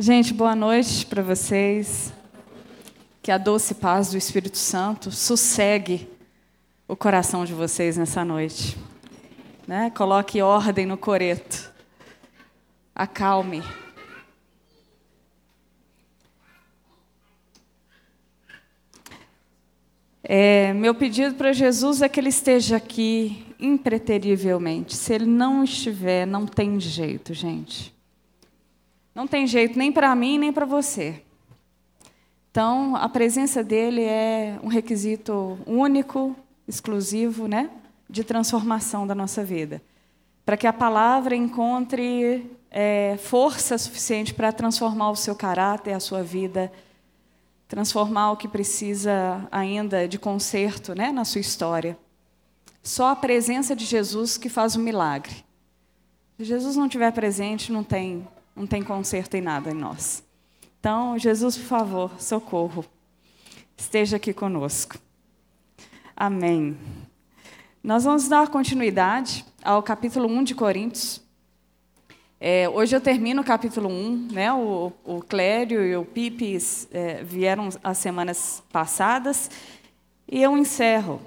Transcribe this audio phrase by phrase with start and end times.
[0.00, 2.12] Gente, boa noite para vocês.
[3.20, 6.08] Que a doce paz do Espírito Santo sossegue
[6.86, 8.78] o coração de vocês nessa noite.
[9.66, 9.90] Né?
[9.90, 11.72] Coloque ordem no coreto.
[12.94, 13.60] Acalme.
[20.22, 24.94] É, meu pedido para Jesus é que ele esteja aqui impreterivelmente.
[24.94, 27.97] Se ele não estiver, não tem jeito, gente.
[29.18, 31.20] Não tem jeito nem para mim, nem para você.
[32.52, 36.36] Então, a presença dele é um requisito único,
[36.68, 37.68] exclusivo, né,
[38.08, 39.82] de transformação da nossa vida.
[40.46, 46.22] Para que a palavra encontre é, força suficiente para transformar o seu caráter, a sua
[46.22, 46.70] vida,
[47.66, 51.98] transformar o que precisa ainda de conserto né, na sua história.
[52.84, 55.44] Só a presença de Jesus que faz o milagre.
[56.36, 58.24] Se Jesus não estiver presente, não tem,
[58.58, 60.24] não tem conserto em nada em nós.
[60.80, 62.84] Então, Jesus, por favor, socorro.
[63.76, 64.98] Esteja aqui conosco.
[66.16, 66.76] Amém.
[67.82, 71.22] Nós vamos dar continuidade ao capítulo 1 de Coríntios.
[72.40, 74.52] É, hoje eu termino o capítulo 1, né?
[74.52, 76.58] o, o Clério e o Pipe
[76.90, 79.50] é, vieram as semanas passadas,
[80.26, 81.20] e eu encerro.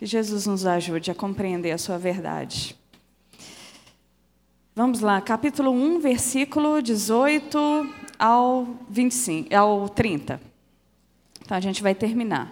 [0.00, 2.74] Que Jesus nos ajude a compreender a sua verdade.
[4.74, 7.58] Vamos lá, capítulo 1, versículo 18
[8.18, 10.40] ao 25, ao 30.
[11.42, 12.50] Então a gente vai terminar.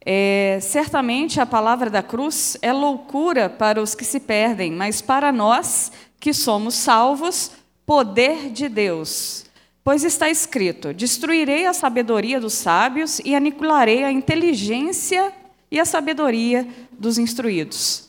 [0.00, 5.30] É, certamente a palavra da cruz é loucura para os que se perdem, mas para
[5.30, 7.52] nós que somos salvos,
[7.84, 9.44] poder de Deus.
[9.84, 15.34] Pois está escrito: Destruirei a sabedoria dos sábios e aniquilarei a inteligência
[15.70, 18.08] e a sabedoria dos instruídos.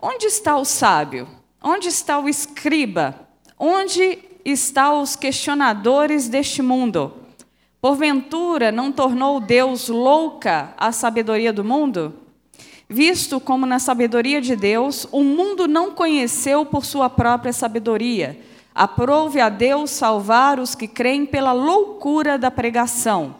[0.00, 1.28] Onde está o sábio?
[1.62, 3.28] Onde está o escriba?
[3.58, 7.12] Onde estão os questionadores deste mundo?
[7.80, 12.14] Porventura não tornou Deus louca a sabedoria do mundo?
[12.88, 18.40] Visto como na sabedoria de Deus, o mundo não conheceu por sua própria sabedoria.
[18.72, 23.34] Aprove a Deus salvar os que creem pela loucura da pregação.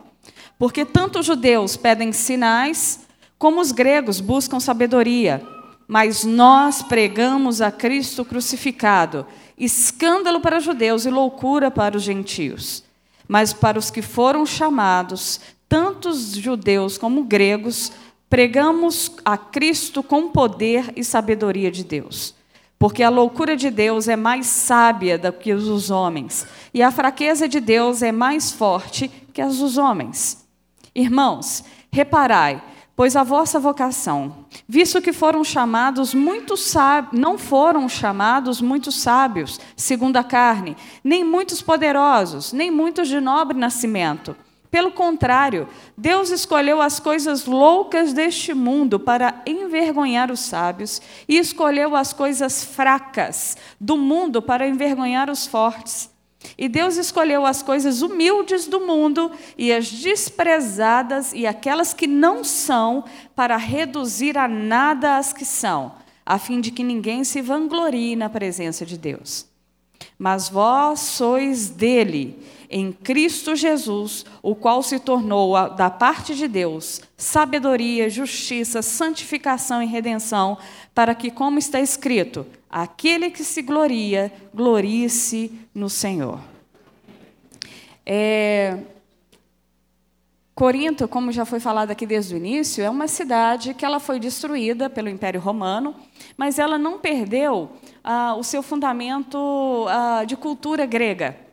[0.59, 3.06] Porque tanto os judeus pedem sinais,
[3.39, 5.47] como os gregos buscam sabedoria.
[5.89, 9.27] Mas nós pregamos a Cristo crucificado,
[9.57, 12.83] escândalo para judeus e loucura para os gentios.
[13.29, 17.93] Mas para os que foram chamados, tanto os judeus como gregos,
[18.29, 22.35] pregamos a Cristo com poder e sabedoria de Deus.
[22.79, 27.49] Porque a loucura de Deus é mais sábia do que os homens, e a fraqueza
[27.49, 30.47] de Deus é mais forte que as dos homens.
[30.95, 32.63] Irmãos, reparai,
[32.97, 39.61] pois a vossa vocação, visto que foram chamados muitos sábios, não foram chamados muitos sábios,
[39.77, 40.75] segundo a carne,
[41.05, 44.35] nem muitos poderosos, nem muitos de nobre nascimento.
[44.71, 51.95] Pelo contrário, Deus escolheu as coisas loucas deste mundo para envergonhar os sábios, e escolheu
[51.95, 56.16] as coisas fracas do mundo para envergonhar os fortes.
[56.57, 62.45] E Deus escolheu as coisas humildes do mundo e as desprezadas e aquelas que não
[62.45, 65.93] são, para reduzir a nada as que são,
[66.25, 69.47] a fim de que ninguém se vanglorie na presença de Deus.
[70.19, 72.39] Mas vós sois dele,
[72.71, 79.87] em Cristo Jesus, o qual se tornou, da parte de Deus, sabedoria, justiça, santificação e
[79.87, 80.59] redenção,
[80.95, 86.41] para que, como está escrito, aquele que se gloria, glorie-se no Senhor.
[88.05, 88.79] É,
[90.57, 94.19] Corinto, como já foi falado aqui desde o início, é uma cidade que ela foi
[94.19, 95.95] destruída pelo Império Romano,
[96.35, 97.73] mas ela não perdeu
[98.03, 101.46] ah, o seu fundamento ah, de cultura grega.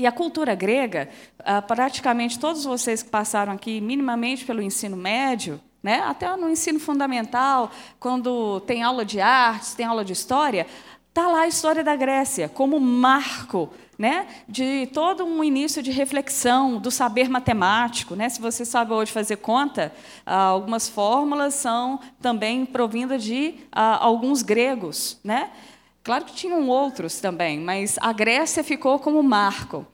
[0.00, 5.60] E a cultura grega, ah, praticamente todos vocês que passaram aqui minimamente pelo ensino médio,
[5.82, 6.00] né?
[6.00, 10.66] Até no ensino fundamental, quando tem aula de artes, tem aula de história,
[11.10, 13.68] está lá a história da Grécia como marco
[13.98, 18.16] né, de todo um início de reflexão do saber matemático.
[18.16, 18.30] Né?
[18.30, 19.92] Se você sabe hoje fazer conta,
[20.24, 25.18] ah, algumas fórmulas são também provindas de ah, alguns gregos.
[25.22, 25.50] Né?
[26.02, 29.86] Claro que tinham outros também, mas a Grécia ficou como marco.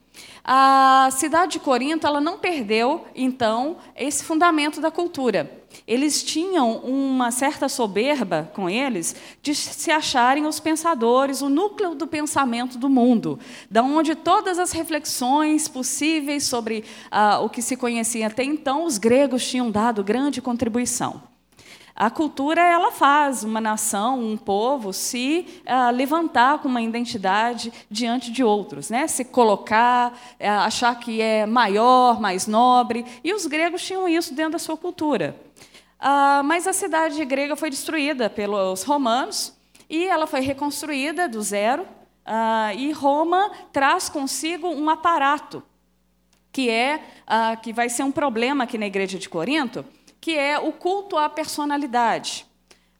[0.44, 5.64] A cidade de Corinto ela não perdeu, então, esse fundamento da cultura.
[5.86, 12.06] Eles tinham uma certa soberba com eles de se acharem os pensadores, o núcleo do
[12.06, 13.38] pensamento do mundo,
[13.68, 18.98] da onde todas as reflexões possíveis sobre ah, o que se conhecia até então, os
[18.98, 21.35] gregos tinham dado grande contribuição.
[21.96, 28.30] A cultura ela faz uma nação, um povo se uh, levantar com uma identidade diante
[28.30, 29.06] de outros, né?
[29.06, 33.06] Se colocar, uh, achar que é maior, mais nobre.
[33.24, 35.34] E os gregos tinham isso dentro da sua cultura.
[35.98, 39.54] Uh, mas a cidade grega foi destruída pelos romanos
[39.88, 41.86] e ela foi reconstruída do zero.
[42.76, 45.62] e Roma traz consigo um aparato
[46.52, 47.00] que é
[47.62, 49.84] que vai ser um problema aqui na igreja de Corinto
[50.26, 52.44] que é o culto à personalidade.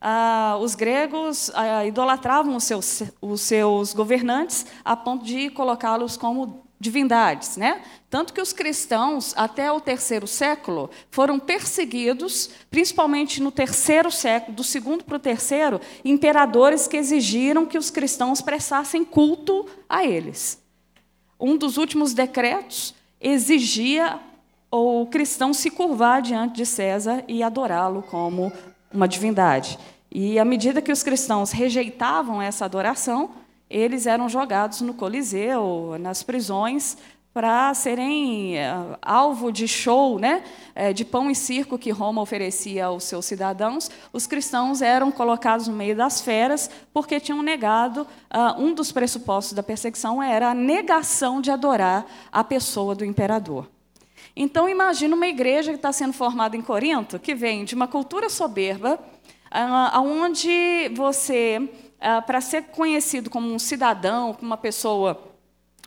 [0.00, 6.64] Ah, os gregos ah, idolatravam os seus, os seus governantes a ponto de colocá-los como
[6.78, 7.82] divindades, né?
[8.08, 14.62] Tanto que os cristãos, até o terceiro século, foram perseguidos, principalmente no terceiro século, do
[14.62, 20.62] segundo para o terceiro, imperadores que exigiram que os cristãos prestassem culto a eles.
[21.40, 24.20] Um dos últimos decretos exigia
[24.76, 28.52] o cristão se curvar diante de César e adorá-lo como
[28.93, 29.78] uma divindade.
[30.11, 33.31] E à medida que os cristãos rejeitavam essa adoração,
[33.69, 36.96] eles eram jogados no Coliseu, nas prisões,
[37.37, 40.43] para serem uh, alvo de show, né,
[40.75, 43.90] uh, de pão e circo que Roma oferecia aos seus cidadãos.
[44.11, 49.52] Os cristãos eram colocados no meio das feras porque tinham negado uh, um dos pressupostos
[49.52, 53.69] da perseguição era a negação de adorar a pessoa do imperador.
[54.38, 58.29] Então, imagina uma igreja que está sendo formada em Corinto, que vem de uma cultura
[58.29, 59.00] soberba,
[59.50, 61.67] aonde você,
[61.99, 65.33] ah, para ser conhecido como um cidadão, como uma pessoa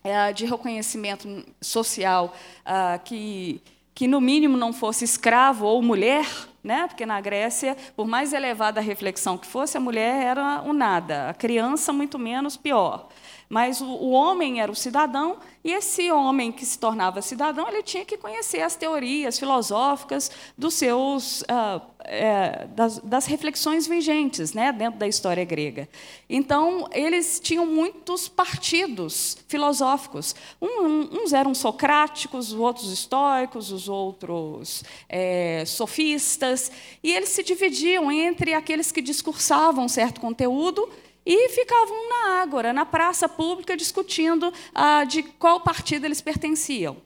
[0.03, 2.33] eh, de reconhecimento social,
[2.65, 3.61] ah, que,
[3.93, 6.25] que no mínimo não fosse escravo ou mulher,
[6.63, 6.87] né?
[6.87, 11.29] porque na Grécia, por mais elevada a reflexão que fosse, a mulher era o nada,
[11.29, 13.09] a criança muito menos pior.
[13.49, 17.81] Mas o, o, homem era o cidadão, e esse homem que se tornava cidadão, ele
[17.81, 24.71] tinha que conhecer as teorias filosóficas dos seus, uh, é, das, das, reflexões vigentes né,
[24.71, 25.89] dentro da história grega.
[26.29, 30.35] Então, eles tinham muitos partidos filosóficos.
[30.61, 36.71] Um, uns eram socráticos, os outros estoicos, os outros é, sofistas,
[37.01, 40.87] e eles se dividiam entre aqueles que discursavam certo conteúdo
[41.31, 46.97] e ficavam na ágora, na praça pública, discutindo ah, de qual partido eles pertenciam.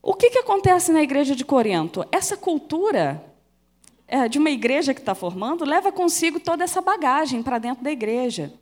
[0.00, 2.06] O que, que acontece na igreja de Corinto?
[2.12, 3.24] Essa cultura
[4.06, 7.90] é, de uma igreja que está formando leva consigo toda essa bagagem para dentro da
[7.90, 8.52] igreja.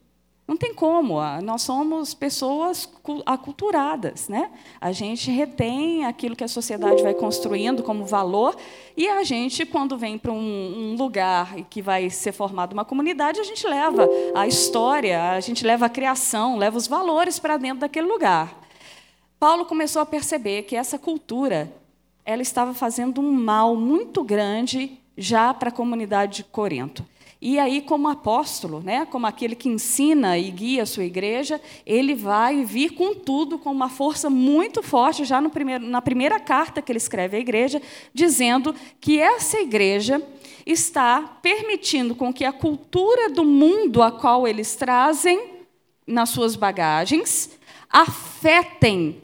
[0.46, 2.86] Não tem como, nós somos pessoas
[3.24, 4.28] aculturadas.
[4.28, 4.50] Né?
[4.78, 8.54] A gente retém aquilo que a sociedade vai construindo como valor,
[8.94, 13.44] e a gente, quando vem para um, lugar que vai ser formada uma comunidade, a
[13.44, 18.06] gente leva a história, a gente leva a criação, leva os valores para dentro daquele
[18.06, 18.60] lugar.
[19.40, 21.72] Paulo começou a perceber que essa cultura
[22.24, 27.04] ela estava fazendo um mal muito grande já para a comunidade de Corinto.
[27.46, 32.14] E aí, como apóstolo, né, como aquele que ensina e guia a sua igreja, ele
[32.14, 36.90] vai vir com tudo, com uma força muito forte, já primeiro, na primeira carta que
[36.90, 37.82] ele escreve à igreja,
[38.14, 40.26] dizendo que essa igreja
[40.64, 45.50] está permitindo com que a cultura do mundo a qual eles trazem
[46.06, 47.50] nas suas bagagens
[47.90, 49.20] afetem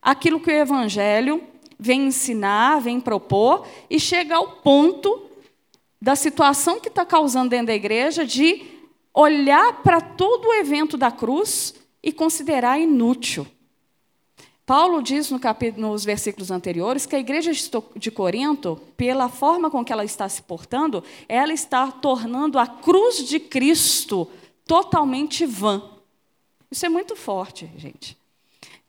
[0.00, 1.42] aquilo que o evangelho
[1.76, 5.33] vem ensinar, vem propor, e chega ao ponto
[6.04, 8.62] da situação que está causando dentro da igreja de
[9.14, 13.46] olhar para todo o evento da cruz e considerar inútil.
[14.66, 17.52] Paulo diz no capítulo, nos versículos anteriores que a igreja
[17.96, 23.26] de Corinto, pela forma com que ela está se portando, ela está tornando a cruz
[23.26, 24.28] de Cristo
[24.66, 25.82] totalmente vã.
[26.70, 28.14] Isso é muito forte, gente.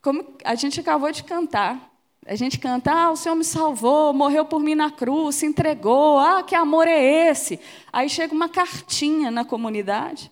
[0.01, 1.94] Como a gente acabou de cantar,
[2.25, 6.17] a gente canta, ah, o Senhor me salvou, morreu por mim na cruz, se entregou,
[6.17, 7.59] ah, que amor é esse?
[7.93, 10.31] Aí chega uma cartinha na comunidade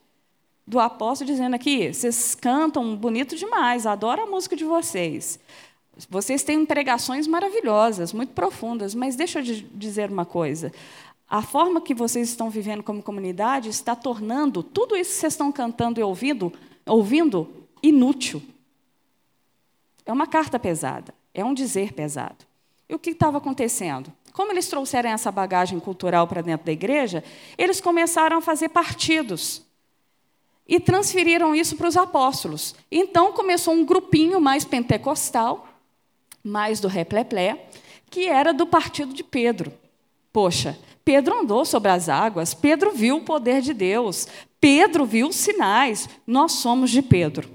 [0.66, 5.40] do apóstolo dizendo aqui, vocês cantam bonito demais, adoro a música de vocês.
[6.10, 10.74] Vocês têm pregações maravilhosas, muito profundas, mas deixa eu dizer uma coisa.
[11.30, 15.52] A forma que vocês estão vivendo como comunidade está tornando tudo isso que vocês estão
[15.52, 16.52] cantando e ouvindo,
[16.88, 17.48] ouvindo
[17.84, 18.42] inútil.
[20.06, 21.14] É uma carta pesada.
[21.34, 22.46] É um dizer pesado.
[22.88, 24.12] E o que estava acontecendo?
[24.32, 27.24] Como eles trouxeram essa bagagem cultural para dentro da igreja,
[27.58, 29.64] eles começaram a fazer partidos.
[30.68, 32.74] e transferiram isso para os apóstolos.
[32.92, 35.68] Então começou um grupinho mais pentecostal,
[36.44, 37.68] mais do repleplé,
[38.10, 39.74] que era do partido de Pedro.
[40.32, 44.28] Poxa, Pedro andou sobre as águas, Pedro viu o poder de Deus,
[44.60, 47.50] Pedro viu os sinais, nós somos de Pedro.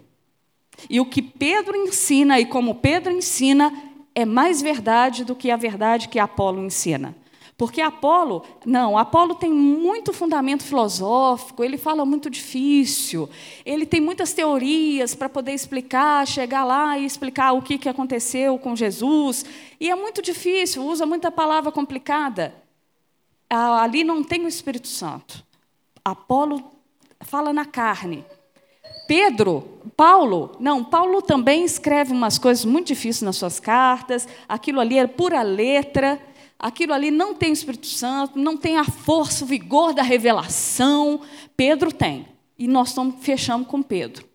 [0.88, 3.72] E o que Pedro ensina e como Pedro ensina
[4.14, 7.14] é mais verdade do que a verdade que Apolo ensina.
[7.58, 13.28] Porque Apolo, não, Apolo tem muito fundamento filosófico, ele fala muito difícil,
[13.66, 18.56] ele tem muitas teorias para poder explicar, chegar lá e explicar o que, que aconteceu
[18.60, 19.44] com Jesus,
[19.80, 22.54] e é muito difícil, usa muita palavra complicada.
[23.50, 25.44] Ali não tem o Espírito Santo.
[26.04, 26.62] Apolo
[27.22, 28.24] fala na carne.
[29.08, 29.64] Pedro,
[29.96, 35.06] Paulo, não, Paulo também escreve umas coisas muito difíceis nas suas cartas, aquilo ali é
[35.06, 36.20] pura letra,
[36.58, 41.22] aquilo ali não tem Espírito Santo, não tem a força, o vigor da revelação.
[41.56, 42.28] Pedro tem.
[42.58, 44.28] E nós fechamos com Pedro.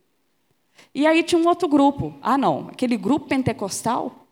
[0.96, 2.16] E aí tinha um outro grupo.
[2.20, 4.28] Ah, não, aquele grupo pentecostal,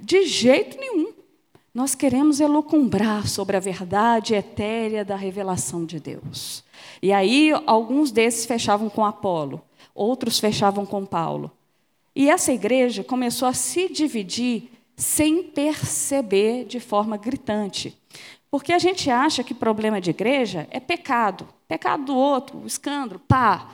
[0.00, 1.12] de jeito nenhum.
[1.74, 6.64] Nós queremos elucumbrar sobre a verdade etérea da revelação de Deus.
[7.02, 9.60] E aí, alguns desses fechavam com Apolo,
[9.96, 11.50] outros fechavam com Paulo.
[12.14, 17.96] E essa igreja começou a se dividir sem perceber de forma gritante.
[18.50, 23.70] Porque a gente acha que problema de igreja é pecado, pecado do outro, escândalo, pá.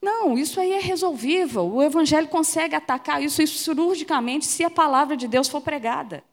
[0.00, 1.66] Não, isso aí é resolvível.
[1.66, 6.24] O evangelho consegue atacar isso cirurgicamente se a palavra de Deus for pregada.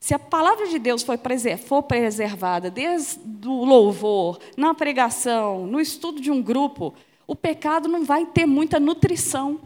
[0.00, 6.30] Se a palavra de Deus for preservada desde o louvor, na pregação, no estudo de
[6.30, 6.94] um grupo,
[7.30, 9.60] o pecado não vai ter muita nutrição.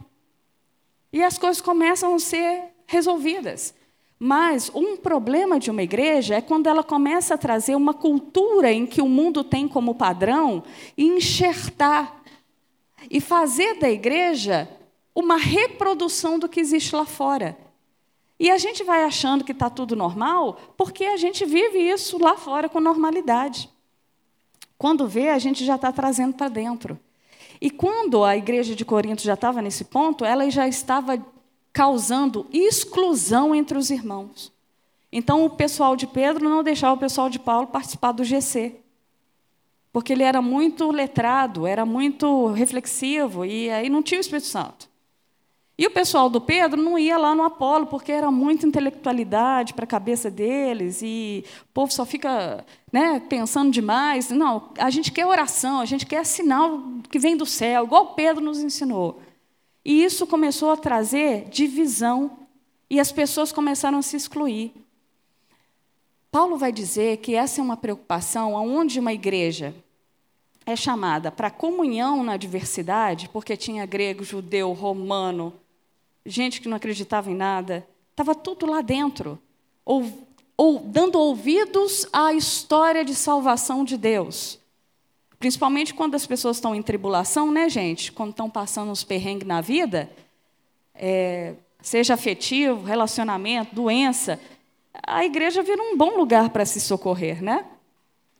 [1.10, 3.74] E as coisas começam a ser resolvidas.
[4.18, 8.84] Mas um problema de uma igreja é quando ela começa a trazer uma cultura em
[8.84, 10.62] que o mundo tem como padrão
[10.94, 12.22] enxertar
[13.10, 14.68] e fazer da igreja
[15.14, 17.56] uma reprodução do que existe lá fora.
[18.38, 22.36] E a gente vai achando que está tudo normal porque a gente vive isso lá
[22.36, 23.70] fora com normalidade.
[24.76, 27.00] Quando vê, a gente já está trazendo para dentro.
[27.64, 31.18] E quando a igreja de Corinto já estava nesse ponto, ela já estava
[31.72, 34.52] causando exclusão entre os irmãos.
[35.10, 38.76] Então, o pessoal de Pedro não deixava o pessoal de Paulo participar do GC.
[39.90, 44.86] Porque ele era muito letrado, era muito reflexivo, e aí não tinha o Espírito Santo.
[45.76, 49.84] E o pessoal do Pedro não ia lá no Apolo, porque era muita intelectualidade para
[49.84, 54.30] a cabeça deles, e o povo só fica né, pensando demais.
[54.30, 58.44] Não, a gente quer oração, a gente quer sinal que vem do céu, igual Pedro
[58.44, 59.20] nos ensinou.
[59.84, 62.38] E isso começou a trazer divisão
[62.88, 64.72] e as pessoas começaram a se excluir.
[66.30, 69.74] Paulo vai dizer que essa é uma preocupação onde uma igreja
[70.64, 75.52] é chamada para comunhão na diversidade, porque tinha grego, judeu, romano,
[76.24, 79.38] gente que não acreditava em nada, estava tudo lá dentro,
[79.84, 80.26] ou,
[80.56, 84.58] ou dando ouvidos à história de salvação de Deus.
[85.38, 88.10] Principalmente quando as pessoas estão em tribulação, né, gente?
[88.10, 90.10] Quando estão passando uns perrengues na vida,
[90.94, 94.40] é, seja afetivo, relacionamento, doença,
[95.02, 97.66] a igreja vira um bom lugar para se socorrer, né?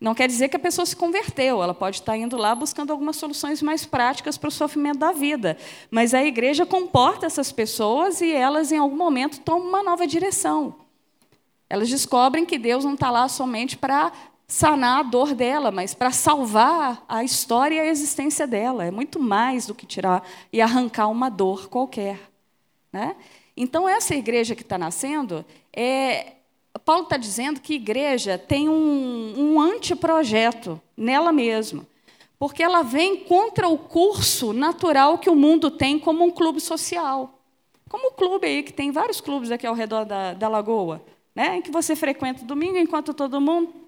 [0.05, 3.17] Não quer dizer que a pessoa se converteu, ela pode estar indo lá buscando algumas
[3.17, 5.57] soluções mais práticas para o sofrimento da vida.
[5.91, 10.75] Mas a igreja comporta essas pessoas e elas, em algum momento, tomam uma nova direção.
[11.71, 14.13] Elas descobrem que Deus não está lá somente para
[14.47, 18.85] sanar a dor dela, mas para salvar a história e a existência dela.
[18.85, 22.21] É muito mais do que tirar e arrancar uma dor qualquer.
[22.93, 23.17] Né?
[23.57, 26.35] Então, essa igreja que está nascendo, é,
[26.79, 31.87] Paulo está dizendo que igreja tem um, um anteprojeto nela mesma,
[32.39, 37.39] porque ela vem contra o curso natural que o mundo tem como um clube social.
[37.89, 41.05] Como o clube aí, que tem vários clubes aqui ao redor da, da lagoa,
[41.35, 43.84] né, em que você frequenta domingo enquanto todo mundo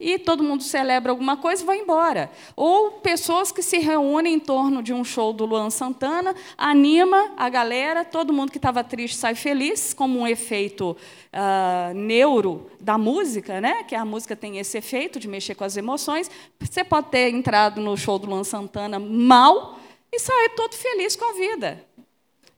[0.00, 2.30] e todo mundo celebra alguma coisa e vai embora.
[2.54, 7.48] Ou pessoas que se reúnem em torno de um show do Luan Santana, anima a
[7.48, 10.96] galera, todo mundo que estava triste sai feliz, como um efeito
[11.32, 13.82] uh, neuro da música, né?
[13.84, 16.30] que a música tem esse efeito de mexer com as emoções.
[16.60, 19.80] Você pode ter entrado no show do Luan Santana mal
[20.12, 21.87] e sair todo feliz com a vida.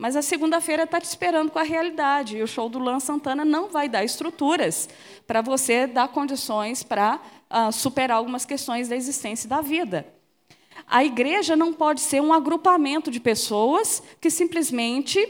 [0.01, 2.39] Mas a segunda-feira está te esperando com a realidade.
[2.39, 4.89] E o show do Luan Santana não vai dar estruturas
[5.27, 10.07] para você dar condições para uh, superar algumas questões da existência da vida.
[10.87, 15.23] A igreja não pode ser um agrupamento de pessoas que simplesmente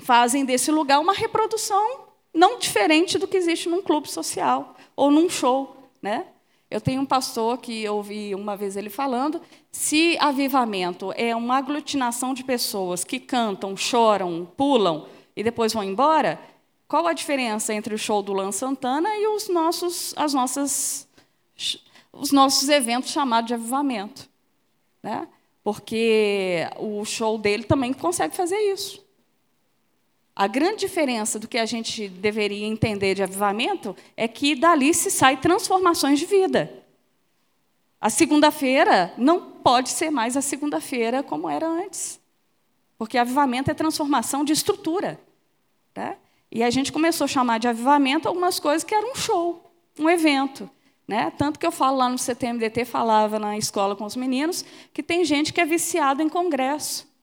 [0.00, 2.00] fazem desse lugar uma reprodução
[2.34, 5.78] não diferente do que existe num clube social ou num show.
[6.02, 6.26] Né?
[6.74, 9.40] Eu tenho um pastor que eu ouvi uma vez ele falando:
[9.70, 16.36] se avivamento é uma aglutinação de pessoas que cantam, choram, pulam e depois vão embora,
[16.88, 21.06] qual a diferença entre o show do Lan Santana e os nossos, as nossas,
[22.12, 24.28] os nossos eventos chamados de avivamento?
[25.00, 25.28] Né?
[25.62, 29.03] Porque o show dele também consegue fazer isso.
[30.36, 35.08] A grande diferença do que a gente deveria entender de avivamento é que dali se
[35.10, 36.82] sai transformações de vida.
[38.00, 42.20] A segunda-feira não pode ser mais a segunda-feira como era antes.
[42.98, 45.20] Porque avivamento é transformação de estrutura.
[45.94, 46.16] Né?
[46.50, 50.10] E a gente começou a chamar de avivamento algumas coisas que eram um show, um
[50.10, 50.68] evento.
[51.06, 51.32] Né?
[51.38, 55.24] Tanto que eu falo lá no CTMDT, falava na escola com os meninos, que tem
[55.24, 57.13] gente que é viciada em congresso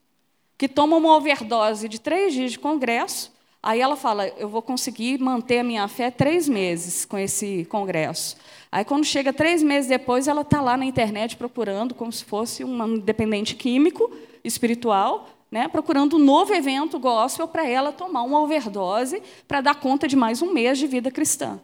[0.62, 5.18] que toma uma overdose de três dias de congresso, aí ela fala: eu vou conseguir
[5.18, 8.36] manter a minha fé três meses com esse congresso.
[8.70, 12.62] Aí, quando chega três meses depois, ela está lá na internet procurando, como se fosse
[12.62, 14.08] um dependente químico,
[14.44, 20.06] espiritual, né, procurando um novo evento gospel para ela tomar uma overdose para dar conta
[20.06, 21.60] de mais um mês de vida cristã.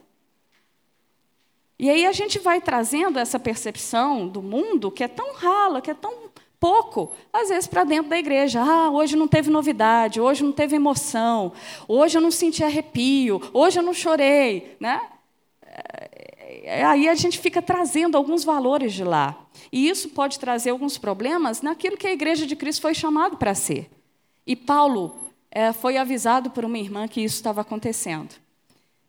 [1.79, 5.93] E aí a gente vai trazendo essa percepção do mundo que é tão rala, que
[5.93, 6.28] é tão
[6.61, 8.61] pouco, às vezes para dentro da igreja.
[8.61, 11.53] Ah, hoje não teve novidade, hoje não teve emoção,
[11.87, 15.01] hoje eu não senti arrepio, hoje eu não chorei, né?
[16.65, 19.47] É, aí a gente fica trazendo alguns valores de lá.
[19.73, 23.55] E isso pode trazer alguns problemas naquilo que a igreja de Cristo foi chamado para
[23.55, 23.91] ser.
[24.47, 25.17] E Paulo
[25.51, 28.35] é, foi avisado por uma irmã que isso estava acontecendo.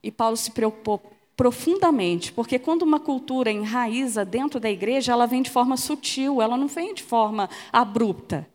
[0.02, 1.02] E Paulo se preocupou
[1.40, 6.58] profundamente, porque quando uma cultura enraiza dentro da igreja, ela vem de forma sutil, ela
[6.58, 8.46] não vem de forma abrupta.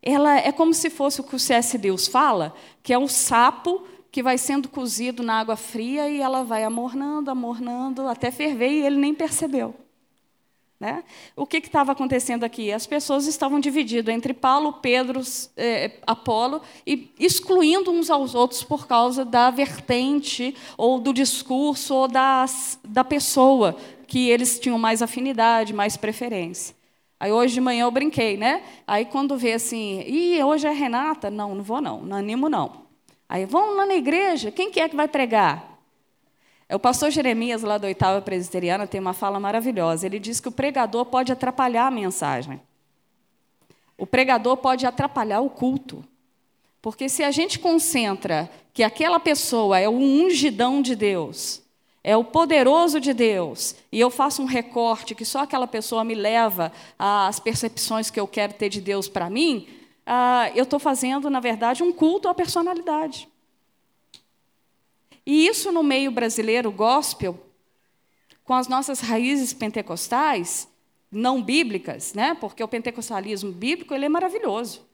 [0.00, 1.76] Ela é como se fosse o que o C.S.
[1.76, 3.82] Deus fala, que é um sapo
[4.12, 8.86] que vai sendo cozido na água fria e ela vai amornando, amornando, até ferver e
[8.86, 9.74] ele nem percebeu.
[10.80, 11.04] Né?
[11.36, 12.72] O que estava acontecendo aqui?
[12.72, 15.20] As pessoas estavam divididas entre Paulo, Pedro,
[15.54, 22.08] eh, Apolo, e excluindo uns aos outros por causa da vertente, ou do discurso, ou
[22.08, 26.74] das, da pessoa que eles tinham mais afinidade, mais preferência.
[27.20, 28.62] Aí hoje de manhã eu brinquei, né?
[28.86, 31.30] Aí quando vê assim, e hoje é Renata?
[31.30, 32.86] Não, não vou não, não animo não.
[33.28, 35.69] Aí vamos lá na igreja, quem que é que vai pregar?
[36.70, 40.06] É o pastor Jeremias, lá da oitava presbiteriana, tem uma fala maravilhosa.
[40.06, 42.60] Ele diz que o pregador pode atrapalhar a mensagem.
[43.98, 46.04] O pregador pode atrapalhar o culto.
[46.80, 51.60] Porque se a gente concentra que aquela pessoa é o ungidão de Deus,
[52.04, 56.14] é o poderoso de Deus, e eu faço um recorte que só aquela pessoa me
[56.14, 59.66] leva às percepções que eu quero ter de Deus para mim,
[60.06, 63.28] ah, eu estou fazendo, na verdade, um culto à personalidade.
[65.30, 67.38] E isso no meio brasileiro gospel,
[68.42, 70.66] com as nossas raízes pentecostais,
[71.08, 72.34] não bíblicas, né?
[72.34, 74.84] porque o pentecostalismo bíblico ele é maravilhoso.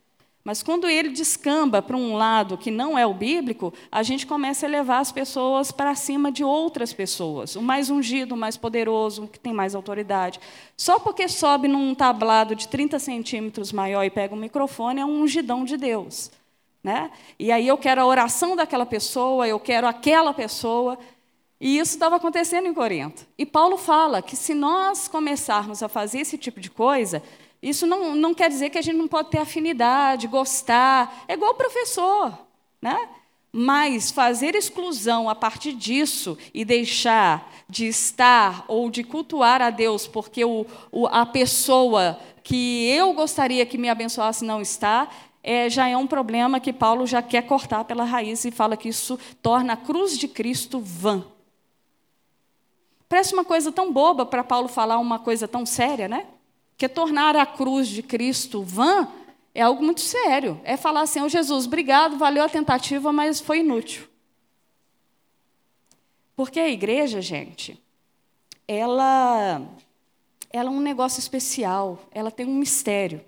[0.44, 4.66] Mas quando ele descamba para um lado que não é o bíblico, a gente começa
[4.66, 7.56] a levar as pessoas para cima de outras pessoas.
[7.56, 10.38] O mais ungido, o mais poderoso, o que tem mais autoridade.
[10.76, 15.22] Só porque sobe num tablado de 30 centímetros maior e pega um microfone, é um
[15.22, 16.30] ungidão de Deus.
[16.86, 17.10] Né?
[17.36, 20.96] E aí eu quero a oração daquela pessoa, eu quero aquela pessoa.
[21.60, 23.26] E isso estava acontecendo em Corinto.
[23.36, 27.20] E Paulo fala que se nós começarmos a fazer esse tipo de coisa,
[27.60, 31.24] isso não, não quer dizer que a gente não pode ter afinidade, gostar.
[31.26, 32.38] É igual o professor.
[32.80, 33.08] Né?
[33.50, 40.06] Mas fazer exclusão a partir disso e deixar de estar ou de cultuar a Deus
[40.06, 45.08] porque o, o, a pessoa que eu gostaria que me abençoasse não está,
[45.46, 48.88] é, já é um problema que Paulo já quer cortar pela raiz e fala que
[48.88, 51.24] isso torna a cruz de Cristo vã.
[53.08, 56.26] Parece uma coisa tão boba para Paulo falar uma coisa tão séria, né?
[56.76, 59.06] Que tornar a cruz de Cristo vã
[59.54, 60.60] é algo muito sério.
[60.64, 64.08] É falar assim, oh, Jesus, obrigado, valeu a tentativa, mas foi inútil.
[66.34, 67.80] Porque a igreja, gente,
[68.66, 69.62] ela,
[70.50, 73.24] ela é um negócio especial, ela tem um mistério.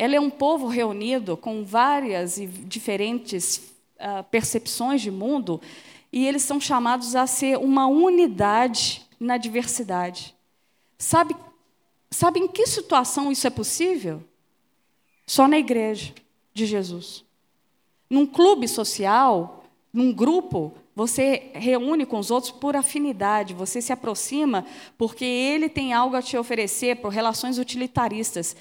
[0.00, 5.60] Ela é um povo reunido com várias e diferentes uh, percepções de mundo,
[6.12, 10.36] e eles são chamados a ser uma unidade na diversidade.
[10.96, 11.34] Sabe,
[12.12, 14.22] sabe em que situação isso é possível?
[15.26, 16.14] Só na igreja
[16.54, 17.24] de Jesus.
[18.08, 24.64] Num clube social, num grupo, você reúne com os outros por afinidade, você se aproxima
[24.96, 28.54] porque ele tem algo a te oferecer por relações utilitaristas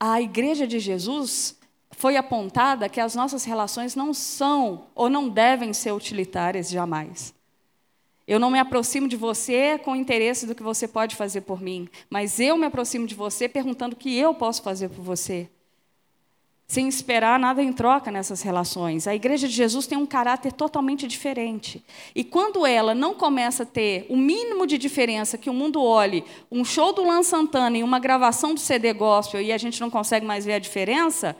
[0.00, 1.58] a igreja de Jesus
[1.90, 7.34] foi apontada que as nossas relações não são ou não devem ser utilitárias jamais.
[8.26, 11.88] Eu não me aproximo de você com interesse do que você pode fazer por mim,
[12.10, 15.48] mas eu me aproximo de você perguntando o que eu posso fazer por você.
[16.68, 19.06] Sem esperar nada em troca nessas relações.
[19.06, 21.82] A igreja de Jesus tem um caráter totalmente diferente.
[22.14, 26.24] E quando ela não começa a ter o mínimo de diferença que o mundo olhe,
[26.52, 29.88] um show do Lan Santana e uma gravação do CD gospel e a gente não
[29.88, 31.34] consegue mais ver a diferença,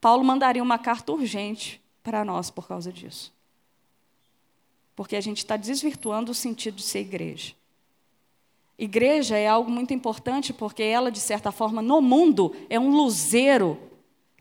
[0.00, 3.38] Paulo mandaria uma carta urgente para nós por causa disso
[5.00, 7.54] porque a gente está desvirtuando o sentido de ser igreja.
[8.78, 13.78] Igreja é algo muito importante porque ela, de certa forma, no mundo, é um luzeiro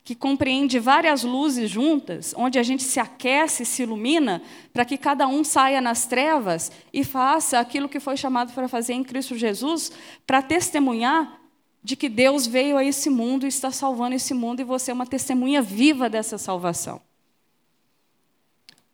[0.09, 4.41] que compreende várias luzes juntas, onde a gente se aquece, se ilumina,
[4.73, 8.93] para que cada um saia nas trevas e faça aquilo que foi chamado para fazer
[8.93, 9.91] em Cristo Jesus,
[10.25, 11.39] para testemunhar
[11.83, 14.95] de que Deus veio a esse mundo e está salvando esse mundo, e você é
[14.95, 16.99] uma testemunha viva dessa salvação.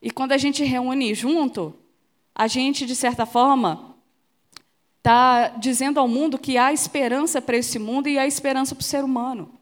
[0.01, 1.73] E quando a gente reúne junto,
[2.35, 3.95] a gente, de certa forma,
[4.97, 8.85] está dizendo ao mundo que há esperança para esse mundo e há esperança para o
[8.85, 9.55] ser humano.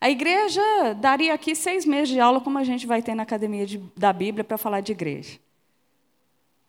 [0.00, 0.62] A igreja
[1.00, 4.12] daria aqui seis meses de aula, como a gente vai ter na academia de, da
[4.12, 5.38] Bíblia, para falar de igreja.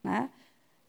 [0.04, 0.30] Né?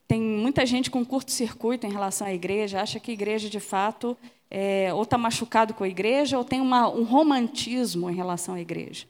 [0.06, 4.16] Tem muita gente com curto-circuito em relação à igreja, acha que a igreja, de fato,
[4.50, 8.60] é, ou está machucado com a igreja, ou tem uma, um romantismo em relação à
[8.60, 9.06] igreja.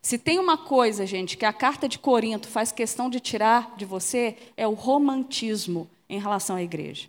[0.00, 3.84] Se tem uma coisa, gente, que a carta de Corinto faz questão de tirar de
[3.84, 7.08] você, é o romantismo em relação à igreja.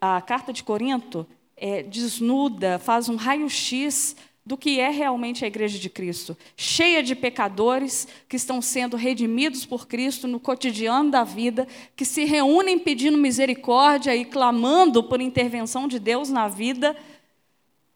[0.00, 1.26] A, a carta de Corinto
[1.60, 7.14] é, desnuda, faz um raio-x do que é realmente a igreja de Cristo, cheia de
[7.14, 13.18] pecadores que estão sendo redimidos por Cristo no cotidiano da vida, que se reúnem pedindo
[13.18, 16.96] misericórdia e clamando por intervenção de Deus na vida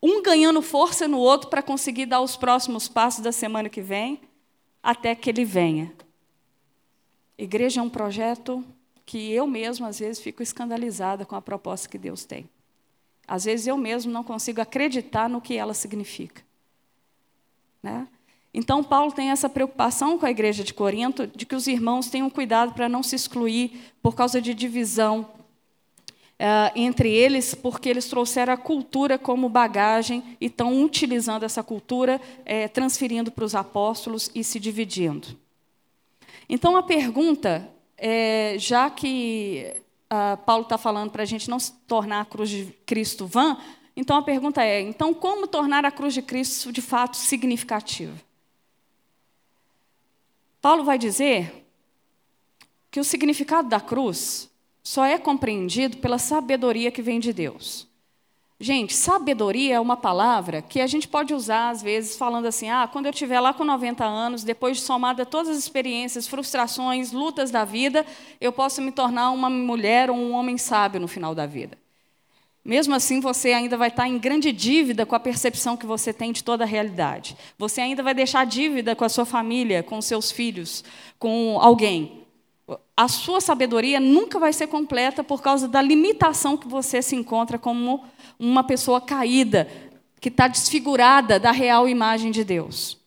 [0.03, 4.21] um ganhando força no outro para conseguir dar os próximos passos da semana que vem,
[4.83, 5.93] até que ele venha.
[7.39, 8.65] Igreja é um projeto
[9.07, 12.49] que eu mesmo, às vezes, fico escandalizada com a proposta que Deus tem.
[13.27, 16.43] Às vezes eu mesmo não consigo acreditar no que ela significa.
[17.83, 18.07] Né?
[18.55, 22.29] Então, Paulo tem essa preocupação com a igreja de Corinto, de que os irmãos tenham
[22.29, 25.27] cuidado para não se excluir por causa de divisão,
[26.43, 32.21] uh, entre eles, porque eles trouxeram a cultura como bagagem e estão utilizando essa cultura,
[32.45, 35.29] eh, transferindo para os apóstolos e se dividindo.
[36.49, 39.82] Então, a pergunta, é, já que
[40.13, 43.57] uh, Paulo está falando para a gente não se tornar a cruz de Cristo vã,
[43.97, 48.15] então a pergunta é: então, como tornar a cruz de Cristo de fato significativa?
[50.61, 51.67] Paulo vai dizer
[52.91, 54.51] que o significado da cruz
[54.83, 57.89] só é compreendido pela sabedoria que vem de Deus.
[58.63, 62.89] Gente, sabedoria é uma palavra que a gente pode usar, às vezes, falando assim: ah,
[62.91, 67.51] quando eu estiver lá com 90 anos, depois de somada todas as experiências, frustrações, lutas
[67.51, 68.07] da vida,
[68.41, 71.77] eu posso me tornar uma mulher ou um homem sábio no final da vida.
[72.65, 76.31] Mesmo assim, você ainda vai estar em grande dívida com a percepção que você tem
[76.31, 77.37] de toda a realidade.
[77.59, 80.85] Você ainda vai deixar dívida com a sua família, com seus filhos,
[81.19, 82.23] com alguém
[82.97, 87.59] a sua sabedoria nunca vai ser completa por causa da limitação que você se encontra
[87.59, 88.05] como
[88.39, 89.69] uma pessoa caída,
[90.21, 92.99] que está desfigurada da real imagem de Deus.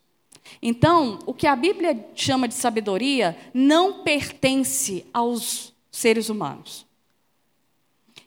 [0.62, 6.86] Então, o que a Bíblia chama de sabedoria não pertence aos seres humanos.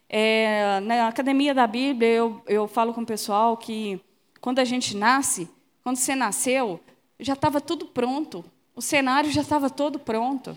[0.09, 4.01] É, na academia da Bíblia, eu, eu falo com o pessoal que
[4.41, 5.49] quando a gente nasce,
[5.83, 6.81] quando você nasceu,
[7.21, 10.57] já estava tudo pronto, o cenário já estava todo pronto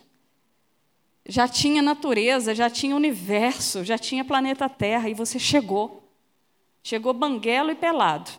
[1.25, 6.00] já tinha natureza, já tinha universo, já tinha planeta Terra, e você chegou.
[6.83, 8.31] Chegou banguelo e pelado.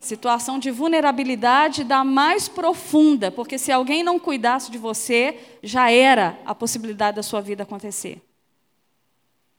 [0.00, 6.38] Situação de vulnerabilidade da mais profunda, porque se alguém não cuidasse de você, já era
[6.44, 8.20] a possibilidade da sua vida acontecer.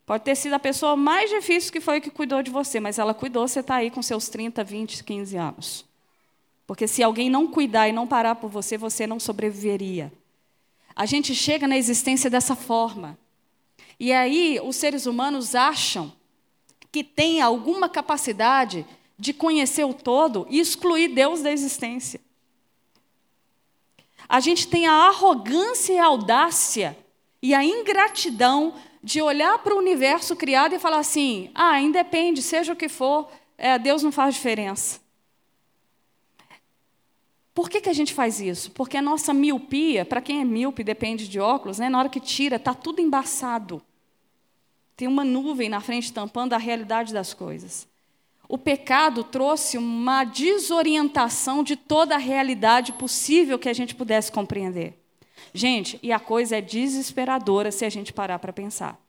[0.05, 3.13] Pode ter sido a pessoa mais difícil que foi que cuidou de você, mas ela
[3.13, 5.85] cuidou, você está aí com seus 30, 20, 15 anos.
[6.67, 10.11] Porque se alguém não cuidar e não parar por você, você não sobreviveria.
[10.95, 13.17] A gente chega na existência dessa forma.
[13.99, 16.13] E aí os seres humanos acham
[16.95, 18.85] que tem alguma capacidade
[19.19, 22.21] de conhecer o todo e excluir Deus da existência.
[24.29, 26.97] A gente tem a arrogância e a audácia
[27.41, 32.71] e a ingratidão de olhar para o universo criado e falar assim: ah, independe, seja
[32.71, 35.01] o que for, é, Deus não faz diferença.
[37.53, 38.71] Por que, que a gente faz isso?
[38.71, 41.89] Porque a nossa miopia, para quem é míope, depende de óculos, né?
[41.89, 43.81] na hora que tira, está tudo embaçado.
[44.95, 47.87] Tem uma nuvem na frente tampando a realidade das coisas.
[48.47, 54.93] O pecado trouxe uma desorientação de toda a realidade possível que a gente pudesse compreender.
[55.53, 58.99] Gente, e a coisa é desesperadora se a gente parar para pensar.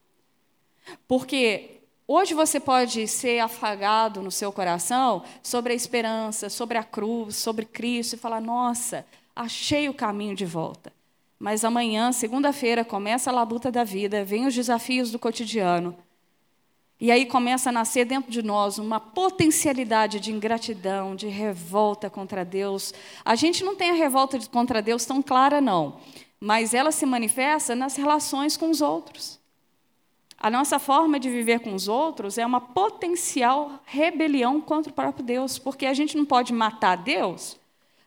[1.07, 7.37] Porque hoje você pode ser afagado no seu coração sobre a esperança, sobre a cruz,
[7.37, 10.96] sobre Cristo e falar: nossa, achei o caminho de volta.
[11.39, 15.97] Mas amanhã, segunda-feira, começa a labuta da vida, vem os desafios do cotidiano.
[16.99, 22.43] E aí começa a nascer dentro de nós uma potencialidade de ingratidão, de revolta contra
[22.43, 22.95] Deus.
[23.23, 25.99] A gente não tem a revolta contra Deus tão clara, não,
[26.41, 29.39] mas ela se manifesta nas relações com os outros.
[30.39, 35.25] A nossa forma de viver com os outros é uma potencial rebelião contra o próprio
[35.25, 37.59] Deus, porque a gente não pode matar Deus,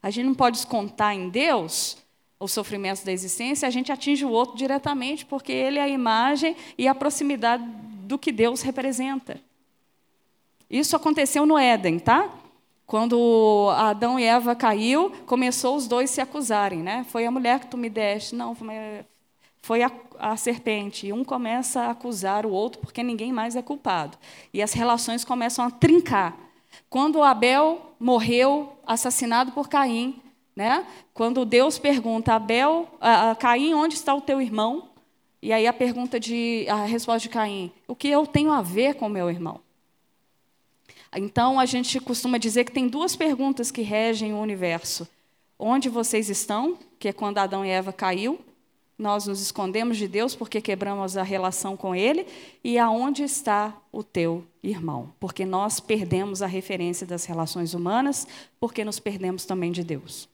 [0.01, 1.97] a gente não pode descontar em Deus
[2.39, 6.55] os sofrimentos da existência, a gente atinge o outro diretamente, porque ele é a imagem
[6.77, 7.63] e a proximidade
[8.03, 9.39] do que Deus representa.
[10.69, 12.29] Isso aconteceu no Éden, tá?
[12.85, 17.05] Quando Adão e Eva caiu, começou os dois se acusarem, né?
[17.09, 18.55] Foi a mulher que tu me deste, não,
[19.61, 21.07] foi a, a serpente.
[21.07, 24.17] E um começa a acusar o outro porque ninguém mais é culpado.
[24.53, 26.35] E as relações começam a trincar.
[26.89, 30.19] Quando Abel morreu assassinado por Caim,
[30.59, 30.85] né?
[31.13, 34.89] Quando Deus pergunta a Abel, a Caim, onde está o teu irmão?
[35.41, 38.95] E aí a pergunta de a resposta de Caim: o que eu tenho a ver
[38.95, 39.61] com meu irmão?
[41.15, 45.07] Então a gente costuma dizer que tem duas perguntas que regem o universo:
[45.57, 46.77] onde vocês estão?
[46.99, 48.37] Que é quando Adão e Eva caiu,
[48.97, 52.27] nós nos escondemos de Deus porque quebramos a relação com Ele,
[52.61, 55.13] e aonde está o teu irmão?
[55.21, 58.27] Porque nós perdemos a referência das relações humanas,
[58.59, 60.28] porque nos perdemos também de Deus.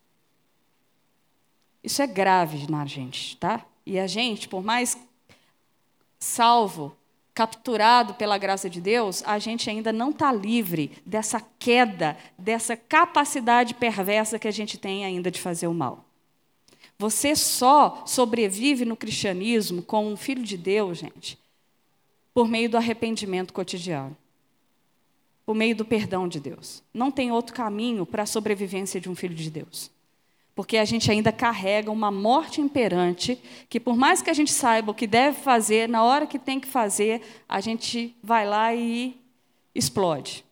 [1.86, 3.64] Isso é grave na gente, tá?
[3.86, 4.98] E a gente, por mais
[6.18, 6.98] salvo,
[7.32, 13.76] capturado pela graça de Deus, a gente ainda não está livre dessa queda, dessa capacidade
[13.76, 16.04] perversa que a gente tem ainda de fazer o mal.
[16.98, 21.38] Você só sobrevive no cristianismo como um filho de Deus, gente,
[22.34, 24.18] por meio do arrependimento cotidiano,
[25.46, 26.82] por meio do perdão de Deus.
[26.92, 29.94] Não tem outro caminho para a sobrevivência de um filho de Deus
[30.56, 33.38] porque a gente ainda carrega uma morte imperante,
[33.70, 36.62] que por mais que a gente saiba o que deve fazer, na hora que tem
[36.62, 39.20] que fazer, a gente vai lá e
[39.76, 40.46] explode.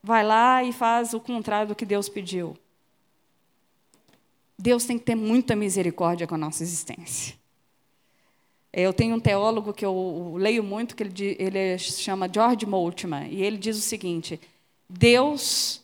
[0.00, 2.56] Vai lá e faz o contrário do que Deus pediu.
[4.56, 7.34] Deus tem que ter muita misericórdia com a nossa existência.
[8.72, 13.42] Eu tenho um teólogo que eu leio muito, que ele, ele chama George Moltmann, e
[13.42, 14.40] ele diz o seguinte:
[14.88, 15.82] Deus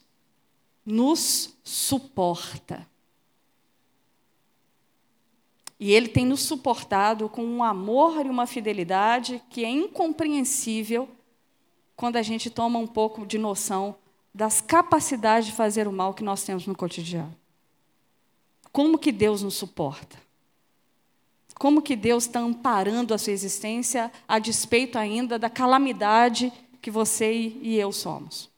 [0.85, 2.87] nos suporta.
[5.79, 11.09] E Ele tem nos suportado com um amor e uma fidelidade que é incompreensível
[11.95, 13.97] quando a gente toma um pouco de noção
[14.35, 17.35] das capacidades de fazer o mal que nós temos no cotidiano.
[18.71, 20.19] Como que Deus nos suporta?
[21.59, 27.33] Como que Deus está amparando a sua existência a despeito ainda da calamidade que você
[27.33, 28.51] e eu somos?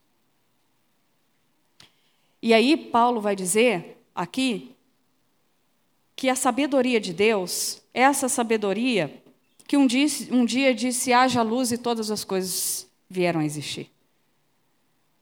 [2.42, 4.74] E aí Paulo vai dizer aqui
[6.18, 9.22] que a sabedoria de Deus, essa sabedoria
[9.68, 13.88] que um dia, um dia disse: haja luz e todas as coisas vieram a existir.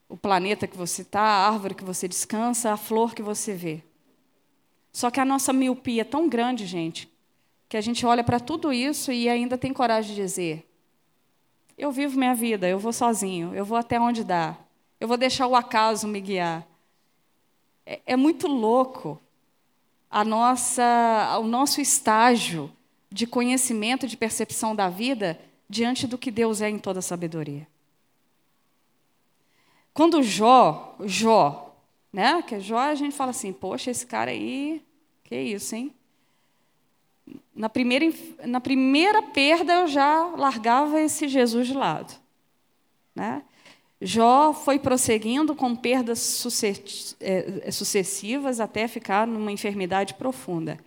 [0.08, 3.82] O planeta que você está, a árvore que você descansa, a flor que você vê.
[4.90, 7.12] Só que a nossa miopia é tão grande, gente,
[7.68, 10.66] que a gente olha para tudo isso e ainda tem coragem de dizer:
[11.76, 14.56] eu vivo minha vida, eu vou sozinho, eu vou até onde dá,
[14.98, 16.66] eu vou deixar o acaso me guiar.
[17.84, 19.20] É, é muito louco
[20.16, 22.72] a nossa, o nosso estágio
[23.12, 27.68] de conhecimento, de percepção da vida diante do que Deus é em toda sabedoria.
[29.92, 31.76] Quando Jó, Jó,
[32.10, 32.40] né?
[32.40, 34.82] Que Jó a gente fala assim, poxa, esse cara aí,
[35.22, 35.92] que isso, hein?
[37.54, 38.06] Na primeira,
[38.46, 42.14] na primeira perda eu já largava esse Jesus de lado,
[43.14, 43.42] né?
[44.00, 46.44] Jó foi prosseguindo com perdas
[47.18, 50.78] é, é, sucessivas até ficar numa enfermidade profunda.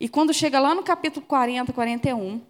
[0.00, 2.40] E quando chega lá no capítulo 40, 41,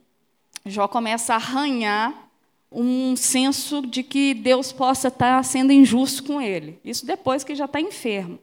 [0.65, 2.31] Jó começa a arranhar
[2.73, 6.81] um senso de que Deus possa estar sendo injusto com ele.
[6.83, 8.39] Isso depois que já está enfermo.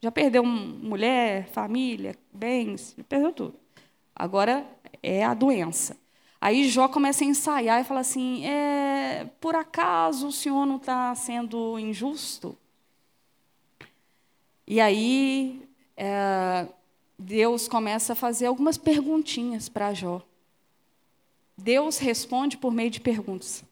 [0.00, 3.54] Já perdeu mulher, família, bens, perdeu tudo.
[4.14, 4.66] Agora
[5.00, 5.96] é a doença.
[6.42, 11.14] Aí Jó começa a ensaiar e fala assim: é, por acaso o senhor não está
[11.14, 12.58] sendo injusto?
[14.66, 15.62] E aí
[15.96, 16.66] é,
[17.16, 20.20] Deus começa a fazer algumas perguntinhas para Jó.
[21.56, 23.62] Deus responde por meio de perguntas.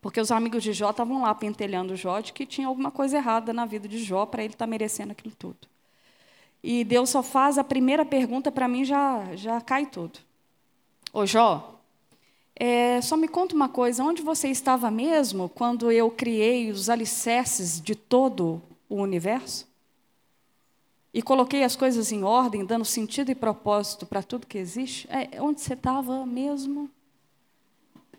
[0.00, 3.52] Porque os amigos de Jó estavam lá pentelhando Jó de que tinha alguma coisa errada
[3.52, 5.68] na vida de Jó para ele estar tá merecendo aquilo tudo.
[6.62, 10.26] e Deus só faz a primeira pergunta, para mim já, já cai tudo.
[11.12, 11.80] Ô Jó,
[12.54, 17.80] é, só me conta uma coisa: onde você estava mesmo quando eu criei os alicerces
[17.80, 19.66] de todo o universo?
[21.12, 25.08] E coloquei as coisas em ordem, dando sentido e propósito para tudo que existe?
[25.10, 26.90] É, onde você estava mesmo?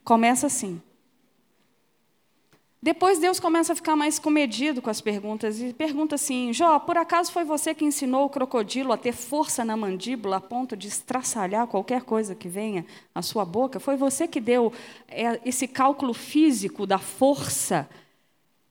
[0.04, 0.82] Começa assim.
[2.82, 6.98] Depois Deus começa a ficar mais comedido com as perguntas e pergunta assim: Jó, por
[6.98, 10.88] acaso foi você que ensinou o crocodilo a ter força na mandíbula a ponto de
[10.88, 13.82] estraçalhar qualquer coisa que venha à sua boca?
[13.82, 14.72] Foi você que deu
[15.10, 17.89] é, esse cálculo físico da força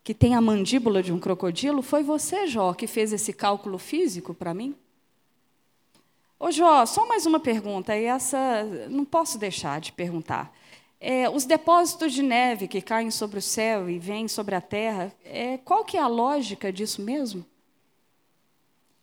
[0.03, 1.83] que tem a mandíbula de um crocodilo?
[1.83, 4.75] Foi você, Jó, que fez esse cálculo físico para mim?
[6.41, 10.51] Ô Jó, só mais uma pergunta, e essa não posso deixar de perguntar.
[11.01, 15.13] É, os depósitos de neve que caem sobre o céu e vêm sobre a terra,
[15.25, 17.45] é, qual que é a lógica disso mesmo?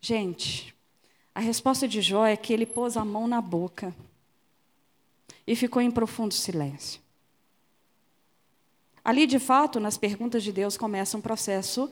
[0.02, 0.76] Gente,
[1.34, 3.96] a resposta de Jó é que ele pôs a mão na boca
[5.48, 7.00] e ficou em profundo silêncio.
[9.04, 11.92] Ali, de fato, nas perguntas de Deus começa um processo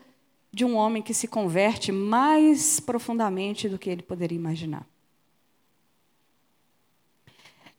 [0.51, 4.87] de um homem que se converte mais profundamente do que ele poderia imaginar.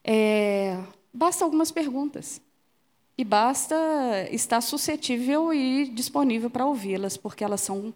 [0.03, 0.83] É,
[1.15, 2.41] Basta algumas perguntas.
[3.17, 3.77] E basta
[4.33, 7.95] estar suscetível e disponível para ouvi-las, porque elas são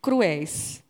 [0.00, 0.80] cruéis.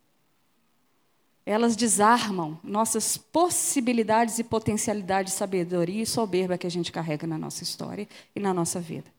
[1.46, 7.38] Elas desarmam nossas possibilidades e potencialidade de sabedoria e soberba que a gente carrega na
[7.38, 9.10] nossa história e na nossa vida.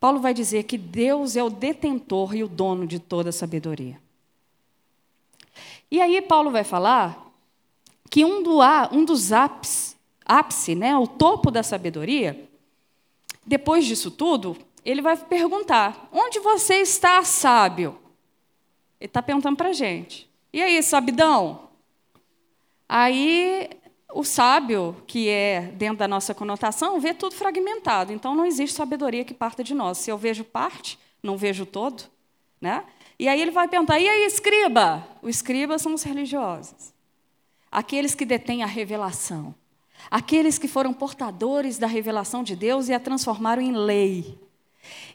[0.00, 4.00] Paulo vai dizer que Deus é o detentor e o dono de toda a sabedoria.
[5.88, 7.32] E aí Paulo vai falar
[8.10, 8.58] que um, do,
[8.92, 9.97] um dos ápices
[10.28, 12.48] ápice, né, o topo da sabedoria,
[13.46, 17.98] depois disso tudo, ele vai perguntar: onde você está, sábio?
[19.00, 20.28] Ele está perguntando para a gente.
[20.52, 21.68] E aí, sabidão?
[22.88, 23.70] Aí,
[24.12, 28.12] o sábio, que é dentro da nossa conotação, vê tudo fragmentado.
[28.12, 29.98] Então, não existe sabedoria que parta de nós.
[29.98, 32.04] Se eu vejo parte, não vejo todo.
[32.60, 32.84] Né?
[33.18, 35.06] E aí ele vai perguntar: e aí, escriba?
[35.22, 36.92] O escriba são os religiosos.
[37.70, 39.54] Aqueles que detêm a revelação.
[40.10, 44.38] Aqueles que foram portadores da revelação de Deus e a transformaram em lei.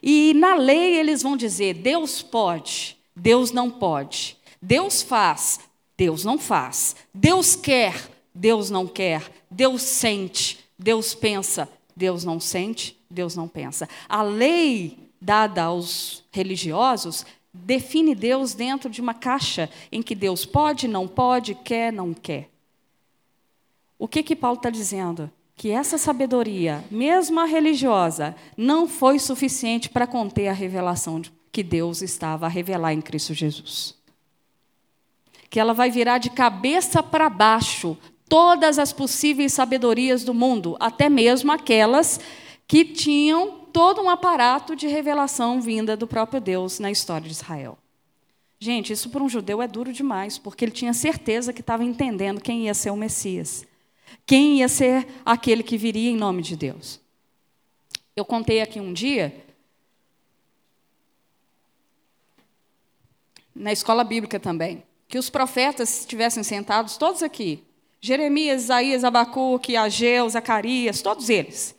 [0.02, 4.36] E na lei eles vão dizer: Deus pode, Deus não pode.
[4.60, 5.60] Deus faz,
[5.96, 6.96] Deus não faz.
[7.12, 9.30] Deus quer, Deus não quer.
[9.50, 13.88] Deus sente, Deus pensa, Deus não sente, Deus não pensa.
[14.08, 20.88] A lei dada aos religiosos define Deus dentro de uma caixa em que Deus pode,
[20.88, 22.50] não pode, quer, não quer.
[23.98, 25.30] O que que Paulo está dizendo?
[25.56, 32.02] Que essa sabedoria, mesmo a religiosa, não foi suficiente para conter a revelação que Deus
[32.02, 33.94] estava a revelar em Cristo Jesus.
[35.48, 37.96] Que ela vai virar de cabeça para baixo
[38.28, 42.18] todas as possíveis sabedorias do mundo, até mesmo aquelas
[42.66, 47.78] que tinham todo um aparato de revelação vinda do próprio Deus na história de Israel.
[48.58, 52.40] Gente, isso para um judeu é duro demais, porque ele tinha certeza que estava entendendo
[52.40, 53.64] quem ia ser o Messias
[54.26, 57.00] quem ia ser aquele que viria em nome de Deus.
[58.16, 59.44] Eu contei aqui um dia,
[63.54, 67.62] na escola bíblica também, que os profetas estivessem sentados, todos aqui,
[68.00, 71.74] Jeremias, Isaías, Abacuque, Ageu, Zacarias, todos eles.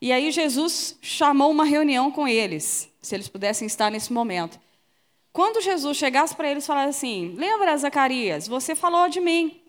[0.00, 4.58] E aí Jesus chamou uma reunião com eles, se eles pudessem estar nesse momento.
[5.32, 9.59] Quando Jesus chegasse para eles e falasse assim: Lembra, Zacarias, você falou de mim.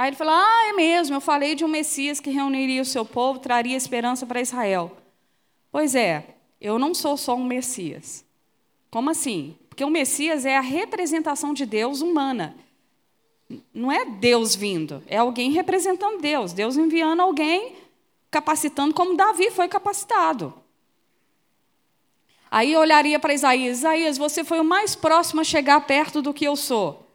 [0.00, 3.04] Aí ele falou: Ah, é mesmo, eu falei de um Messias que reuniria o seu
[3.04, 4.96] povo, traria esperança para Israel.
[5.70, 8.24] Pois é, eu não sou só um Messias.
[8.90, 9.58] Como assim?
[9.68, 12.56] Porque o Messias é a representação de Deus humana.
[13.74, 16.54] Não é Deus vindo, é alguém representando Deus.
[16.54, 17.76] Deus enviando alguém,
[18.30, 20.54] capacitando como Davi foi capacitado.
[22.50, 26.32] Aí eu olharia para Isaías: Isaías, você foi o mais próximo a chegar perto do
[26.32, 27.09] que eu sou.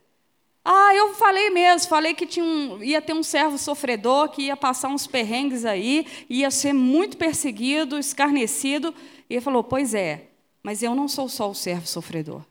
[0.67, 4.57] Ah, eu falei mesmo, falei que tinha um, ia ter um servo sofredor que ia
[4.57, 8.91] passar uns perrengues aí, ia ser muito perseguido, escarnecido.
[9.29, 10.29] E ele falou: Pois é,
[10.63, 12.41] mas eu não sou só o servo sofredor.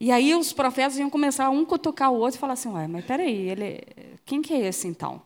[0.00, 3.04] E aí os profetas iam começar um cutucar o outro e falar assim: Ué, mas
[3.04, 3.82] peraí, ele,
[4.24, 5.20] quem que é esse então?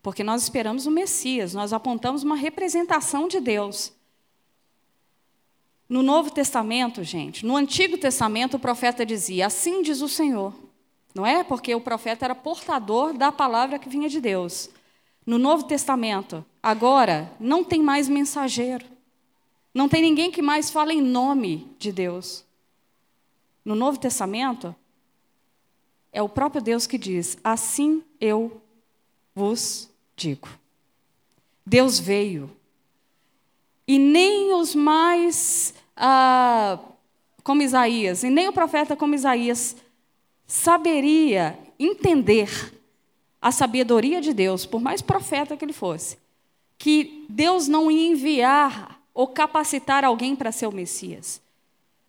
[0.00, 3.92] Porque nós esperamos o Messias, nós apontamos uma representação de Deus.
[5.88, 10.67] No Novo Testamento, gente, no Antigo Testamento, o profeta dizia: Assim diz o Senhor
[11.14, 11.42] não é?
[11.42, 14.70] Porque o profeta era portador da palavra que vinha de Deus.
[15.24, 18.86] No Novo Testamento, agora, não tem mais mensageiro.
[19.74, 22.44] Não tem ninguém que mais fala em nome de Deus.
[23.64, 24.74] No Novo Testamento,
[26.12, 28.60] é o próprio Deus que diz: Assim eu
[29.34, 30.48] vos digo.
[31.64, 32.50] Deus veio.
[33.86, 36.78] E nem os mais, ah,
[37.42, 39.76] como Isaías, e nem o profeta como Isaías,
[40.48, 42.72] saberia entender
[43.40, 46.16] a sabedoria de Deus, por mais profeta que ele fosse,
[46.78, 51.40] que Deus não ia enviar ou capacitar alguém para ser o Messias,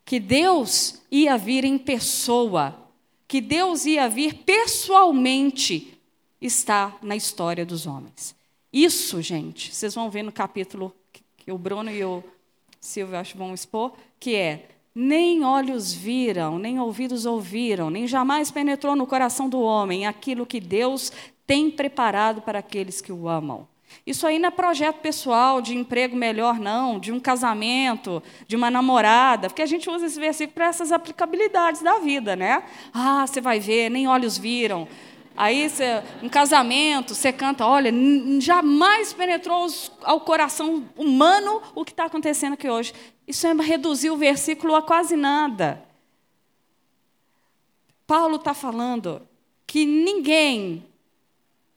[0.05, 2.75] que Deus ia vir em pessoa,
[3.27, 5.99] que Deus ia vir pessoalmente
[6.41, 8.33] estar na história dos homens.
[8.71, 10.95] Isso, gente, vocês vão ver no capítulo
[11.37, 12.23] que o Bruno e o
[12.79, 18.95] Silvio acho vão expor, que é nem olhos viram, nem ouvidos ouviram, nem jamais penetrou
[18.95, 21.11] no coração do homem aquilo que Deus
[21.45, 23.67] tem preparado para aqueles que o amam.
[24.05, 28.69] Isso aí não é projeto pessoal de emprego melhor, não, de um casamento, de uma
[28.69, 32.63] namorada, porque a gente usa esse versículo para essas aplicabilidades da vida, né?
[32.93, 34.87] Ah, você vai ver, nem olhos viram,
[35.39, 37.93] Aí, você, um casamento, você canta, olha,
[38.41, 39.65] jamais penetrou
[40.03, 42.93] ao coração humano o que está acontecendo aqui hoje.
[43.25, 45.81] Isso é reduzir o versículo a quase nada.
[48.05, 49.25] Paulo está falando
[49.65, 50.85] que ninguém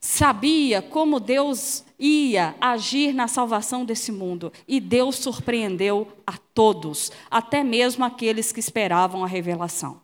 [0.00, 4.52] sabia como Deus ia agir na salvação desse mundo.
[4.66, 10.02] E Deus surpreendeu a todos, até mesmo aqueles que esperavam a revelação.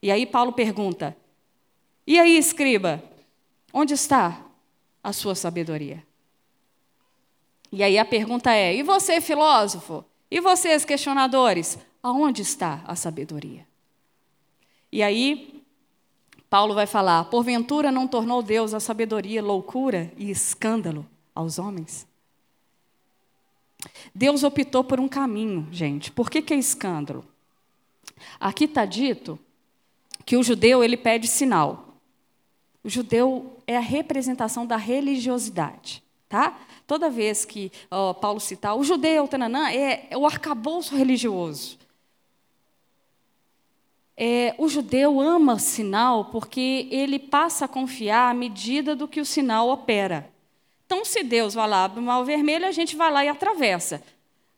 [0.00, 1.14] E aí Paulo pergunta:
[2.10, 3.00] e aí, escriba,
[3.72, 4.44] onde está
[5.00, 6.04] a sua sabedoria?
[7.70, 10.04] E aí a pergunta é: e você, filósofo?
[10.28, 11.78] E vocês, questionadores?
[12.02, 13.64] Aonde está a sabedoria?
[14.90, 15.62] E aí,
[16.48, 22.08] Paulo vai falar: porventura não tornou Deus a sabedoria loucura e escândalo aos homens?
[24.12, 26.10] Deus optou por um caminho, gente.
[26.10, 27.24] Por que, que é escândalo?
[28.40, 29.38] Aqui está dito
[30.26, 31.89] que o judeu ele pede sinal.
[32.82, 36.02] O judeu é a representação da religiosidade.
[36.28, 36.58] Tá?
[36.86, 41.78] Toda vez que ó, Paulo citar o judeu, tananã, é, é o arcabouço religioso.
[44.16, 49.24] É, o judeu ama sinal porque ele passa a confiar à medida do que o
[49.24, 50.30] sinal opera.
[50.84, 54.02] Então, se Deus vai lá abre o mar vermelho, a gente vai lá e atravessa.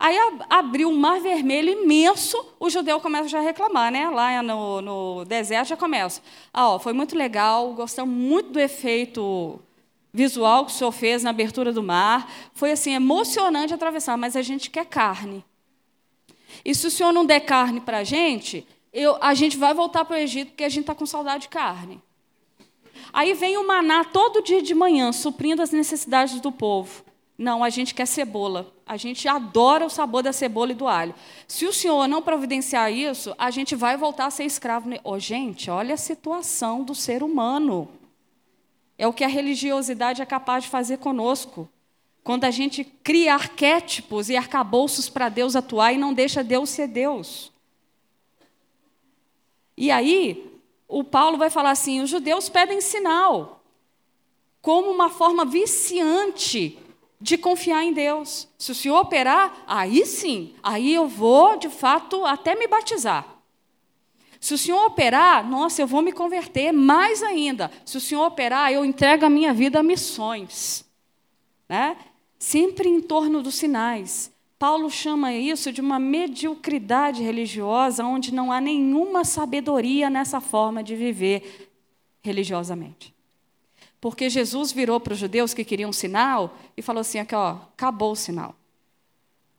[0.02, 0.16] Aí
[0.50, 4.10] abriu um mar vermelho imenso, o judeu começa já a reclamar, né?
[4.10, 6.20] Lá no, no deserto já começa.
[6.52, 9.60] Ah, ó, foi muito legal, gostamos muito do efeito
[10.12, 12.28] visual que o senhor fez na abertura do mar.
[12.52, 15.44] Foi assim, emocionante atravessar, mas a gente quer carne.
[16.64, 20.04] E se o senhor não der carne para a gente, eu, a gente vai voltar
[20.04, 22.02] para o Egito porque a gente está com saudade de carne.
[23.12, 27.04] Aí vem o maná todo dia de manhã, suprindo as necessidades do povo.
[27.38, 28.72] Não, a gente quer cebola.
[28.92, 31.14] A gente adora o sabor da cebola e do alho.
[31.48, 34.90] Se o senhor não providenciar isso, a gente vai voltar a ser escravo.
[35.02, 37.88] Oh, gente, olha a situação do ser humano.
[38.98, 41.66] É o que a religiosidade é capaz de fazer conosco.
[42.22, 46.86] Quando a gente cria arquétipos e arcabouços para Deus atuar e não deixa Deus ser
[46.86, 47.50] Deus.
[49.74, 50.52] E aí,
[50.86, 53.64] o Paulo vai falar assim: os judeus pedem sinal,
[54.60, 56.78] como uma forma viciante
[57.22, 58.48] de confiar em Deus.
[58.58, 63.24] Se o Senhor operar, aí sim, aí eu vou, de fato, até me batizar.
[64.40, 67.70] Se o Senhor operar, nossa, eu vou me converter mais ainda.
[67.86, 70.84] Se o Senhor operar, eu entrego a minha vida a missões.
[71.68, 71.96] Né?
[72.40, 74.32] Sempre em torno dos sinais.
[74.58, 80.96] Paulo chama isso de uma mediocridade religiosa, onde não há nenhuma sabedoria nessa forma de
[80.96, 81.70] viver
[82.20, 83.14] religiosamente.
[84.02, 87.50] Porque Jesus virou para os judeus que queriam um sinal e falou assim: aqui, ó,
[87.72, 88.56] acabou o sinal.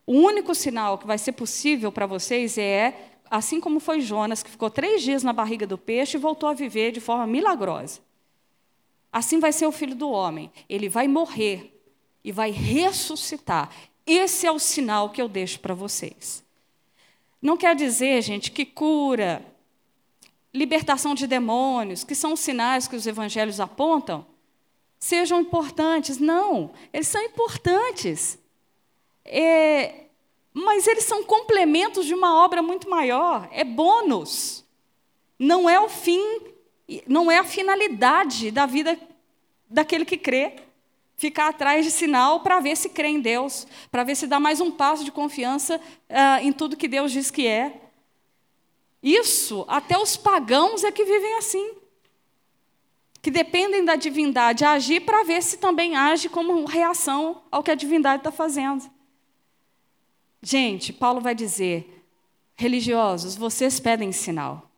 [0.05, 4.51] O único sinal que vai ser possível para vocês é, assim como foi Jonas, que
[4.51, 8.01] ficou três dias na barriga do peixe e voltou a viver de forma milagrosa.
[9.13, 10.51] Assim vai ser o filho do homem.
[10.67, 11.81] Ele vai morrer
[12.21, 13.69] e vai ressuscitar.
[14.05, 16.43] Esse é o sinal que eu deixo para vocês.
[17.41, 19.41] Não quer dizer, gente, que cura,
[20.53, 24.32] libertação de demônios, que são os sinais que os evangelhos apontam,
[25.03, 26.17] sejam importantes.
[26.17, 28.39] Não, eles são importantes.
[29.25, 30.05] É,
[30.53, 34.63] mas eles são complementos de uma obra muito maior, é bônus.
[35.37, 36.23] Não é o fim,
[37.05, 38.97] não é a finalidade da vida
[39.69, 40.55] daquele que crê.
[41.17, 44.61] Ficar atrás de sinal para ver se crê em Deus, para ver se dá mais
[44.61, 47.81] um passo de confiança uh, em tudo que Deus diz que é.
[49.01, 51.82] Isso, até os pagãos é que vivem assim
[53.23, 57.75] que dependem da divindade agir para ver se também age como reação ao que a
[57.75, 58.83] divindade está fazendo.
[60.41, 62.03] Gente, Paulo vai dizer:
[62.53, 64.69] religiosos, vocês pedem sinal.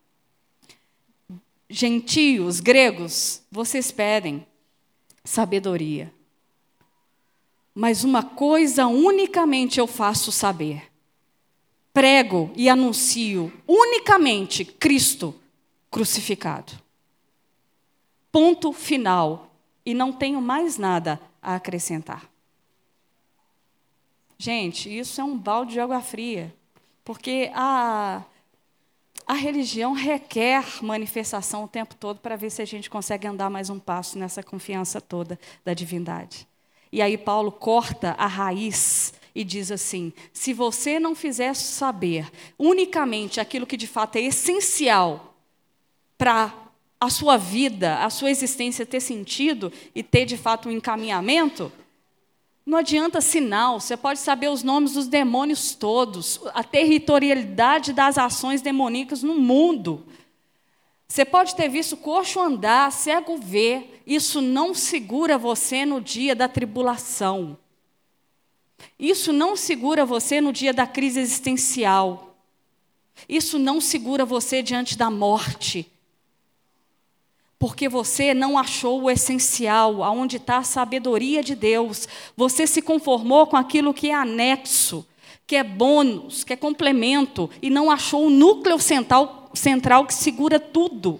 [1.67, 4.45] gentios, gregos, vocês pedem
[5.23, 6.13] sabedoria.
[7.73, 10.83] Mas uma coisa unicamente eu faço saber:
[11.91, 15.33] prego e anuncio unicamente Cristo
[15.89, 16.84] crucificado.
[18.35, 19.49] Ponto final.
[19.85, 22.29] E não tenho mais nada a acrescentar.
[24.37, 26.53] Gente, isso é um balde de água fria,
[27.05, 28.25] porque a,
[29.25, 33.69] a religião requer manifestação o tempo todo para ver se a gente consegue andar mais
[33.69, 36.45] um passo nessa confiança toda da divindade.
[36.91, 42.29] E aí Paulo corta a raiz e diz assim: se você não fizer saber
[42.59, 45.37] unicamente aquilo que de fato é essencial
[46.17, 46.64] para
[46.99, 51.71] a sua vida, a sua existência ter sentido e ter de fato um encaminhamento,
[52.65, 58.59] não adianta sinal, você pode saber os nomes dos demônios todos, a territorialidade das ações
[58.61, 60.03] demoníacas no mundo.
[61.07, 66.47] Você pode ter visto coxo andar, cego ver, isso não segura você no dia da
[66.47, 67.55] tribulação.
[68.97, 72.35] Isso não segura você no dia da crise existencial.
[73.29, 75.91] Isso não segura você diante da morte
[77.57, 82.07] porque você não achou o essencial, aonde está a sabedoria de Deus.
[82.35, 85.07] Você se conformou com aquilo que é anexo,
[85.47, 90.59] que é bônus, que é complemento, e não achou o núcleo central, central que segura
[90.59, 91.19] tudo.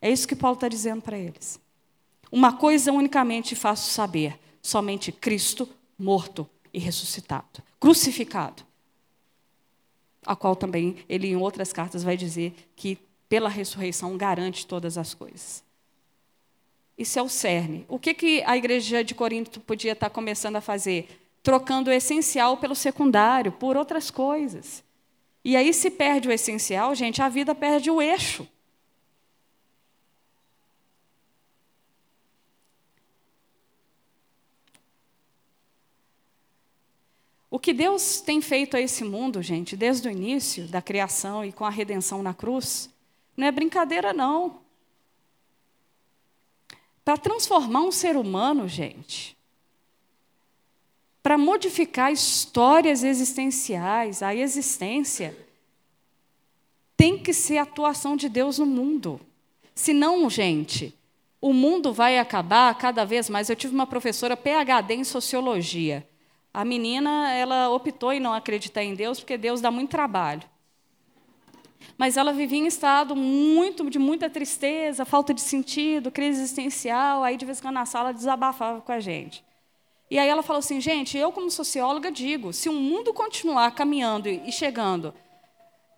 [0.00, 1.60] É isso que Paulo está dizendo para eles.
[2.30, 5.68] Uma coisa unicamente faço saber: somente Cristo
[5.98, 8.64] morto e ressuscitado, crucificado.
[10.24, 12.96] A qual também ele, em outras cartas, vai dizer que
[13.32, 15.64] pela ressurreição, garante todas as coisas.
[16.98, 17.86] Isso é o cerne.
[17.88, 21.08] O que, que a igreja de Corinto podia estar começando a fazer?
[21.42, 24.84] Trocando o essencial pelo secundário, por outras coisas.
[25.42, 28.46] E aí, se perde o essencial, gente, a vida perde o eixo.
[37.50, 41.50] O que Deus tem feito a esse mundo, gente, desde o início da criação e
[41.50, 42.91] com a redenção na cruz,
[43.36, 44.60] não é brincadeira, não.
[47.04, 49.36] Para transformar um ser humano, gente,
[51.22, 55.36] para modificar histórias existenciais, a existência,
[56.96, 59.20] tem que ser a atuação de Deus no mundo.
[59.74, 60.94] Senão, gente,
[61.40, 63.48] o mundo vai acabar cada vez mais.
[63.48, 66.06] Eu tive uma professora PhD em sociologia.
[66.54, 70.51] A menina, ela optou em não acreditar em Deus porque Deus dá muito trabalho
[72.02, 77.22] mas ela vivia em estado muito de muita tristeza, falta de sentido, crise existencial.
[77.22, 79.44] Aí, de vez em quando, na sala, desabafava com a gente.
[80.10, 84.28] E aí ela falou assim: gente, eu, como socióloga, digo: se o mundo continuar caminhando
[84.28, 85.14] e chegando,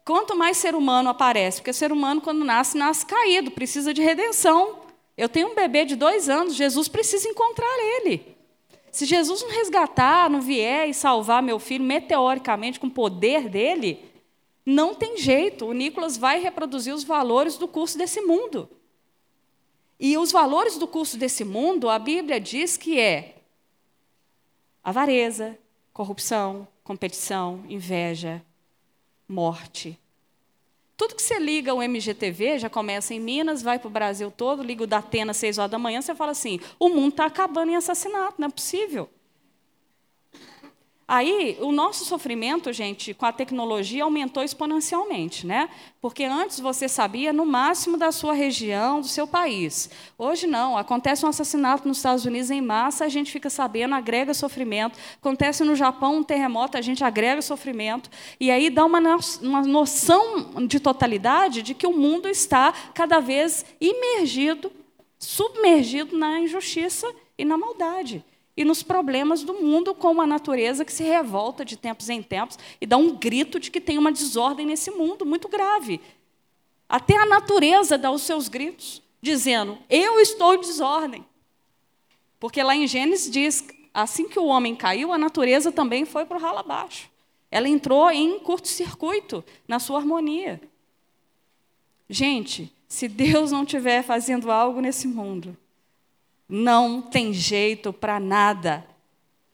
[0.04, 4.80] quanto mais ser humano aparece, porque ser humano, quando nasce, nasce caído, precisa de redenção.
[5.16, 8.36] Eu tenho um bebê de dois anos, Jesus precisa encontrar ele.
[8.92, 14.12] Se Jesus não resgatar, não vier e salvar meu filho meteoricamente com o poder dele,
[14.64, 18.68] não tem jeito, o Nicolas vai reproduzir os valores do curso desse mundo.
[20.00, 23.36] E os valores do curso desse mundo, a Bíblia diz que é
[24.82, 25.58] avareza,
[25.92, 28.42] corrupção, competição, inveja,
[29.28, 29.98] morte.
[30.96, 34.62] Tudo que você liga ao MGTV, já começa em Minas, vai para o Brasil todo,
[34.62, 37.26] liga o da Atena às 6 horas da manhã, você fala assim: o mundo está
[37.26, 39.10] acabando em assassinato, não é possível.
[41.06, 45.68] Aí, o nosso sofrimento, gente, com a tecnologia aumentou exponencialmente, né?
[46.00, 49.90] Porque antes você sabia no máximo da sua região, do seu país.
[50.16, 54.32] Hoje não, acontece um assassinato nos Estados Unidos em massa, a gente fica sabendo, agrega
[54.32, 54.98] sofrimento.
[55.20, 58.08] Acontece no Japão um terremoto, a gente agrega sofrimento.
[58.40, 59.00] E aí dá uma,
[59.42, 64.72] uma noção de totalidade de que o mundo está cada vez imergido,
[65.18, 68.24] submergido na injustiça e na maldade
[68.56, 72.58] e nos problemas do mundo, como a natureza que se revolta de tempos em tempos
[72.80, 76.00] e dá um grito de que tem uma desordem nesse mundo muito grave.
[76.88, 81.24] Até a natureza dá os seus gritos, dizendo: Eu estou em desordem.
[82.38, 86.36] Porque lá em Gênesis diz: assim que o homem caiu, a natureza também foi para
[86.36, 87.08] o ralo abaixo.
[87.50, 90.60] Ela entrou em curto-circuito na sua harmonia.
[92.08, 95.56] Gente, se Deus não estiver fazendo algo nesse mundo,
[96.56, 98.86] não tem jeito para nada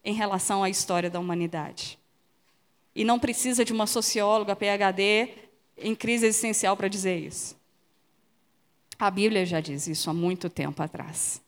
[0.04, 1.98] em relação à história da humanidade.
[2.94, 5.30] E não precisa de uma socióloga PhD
[5.78, 7.56] em crise existencial para dizer isso.
[8.98, 11.40] A Bíblia já diz isso há muito tempo atrás.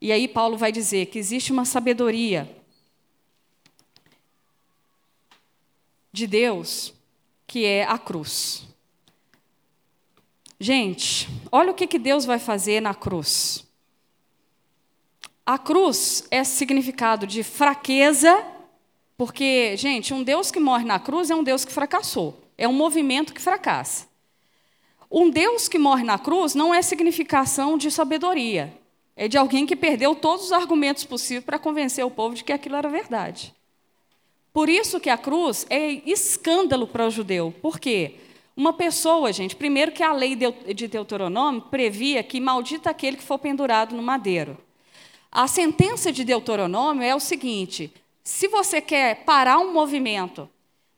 [0.00, 2.50] E aí Paulo vai dizer que existe uma sabedoria
[6.10, 6.94] de Deus
[7.46, 8.66] que é a cruz.
[10.58, 13.68] Gente, olha o que, Deus vai fazer na cruz.
[15.50, 18.40] A cruz é significado de fraqueza,
[19.18, 22.40] porque, gente, um Deus que morre na cruz é um Deus que fracassou.
[22.56, 24.06] É um movimento que fracassa.
[25.10, 28.72] Um Deus que morre na cruz não é significação de sabedoria.
[29.16, 32.52] É de alguém que perdeu todos os argumentos possíveis para convencer o povo de que
[32.52, 33.52] aquilo era verdade.
[34.52, 37.52] Por isso que a cruz é escândalo para o judeu.
[37.60, 38.18] Por quê?
[38.56, 43.40] Uma pessoa, gente, primeiro que a lei de Deuteronômio previa que maldita aquele que for
[43.40, 44.56] pendurado no madeiro.
[45.32, 47.92] A sentença de Deuteronômio é o seguinte:
[48.24, 50.48] se você quer parar um movimento,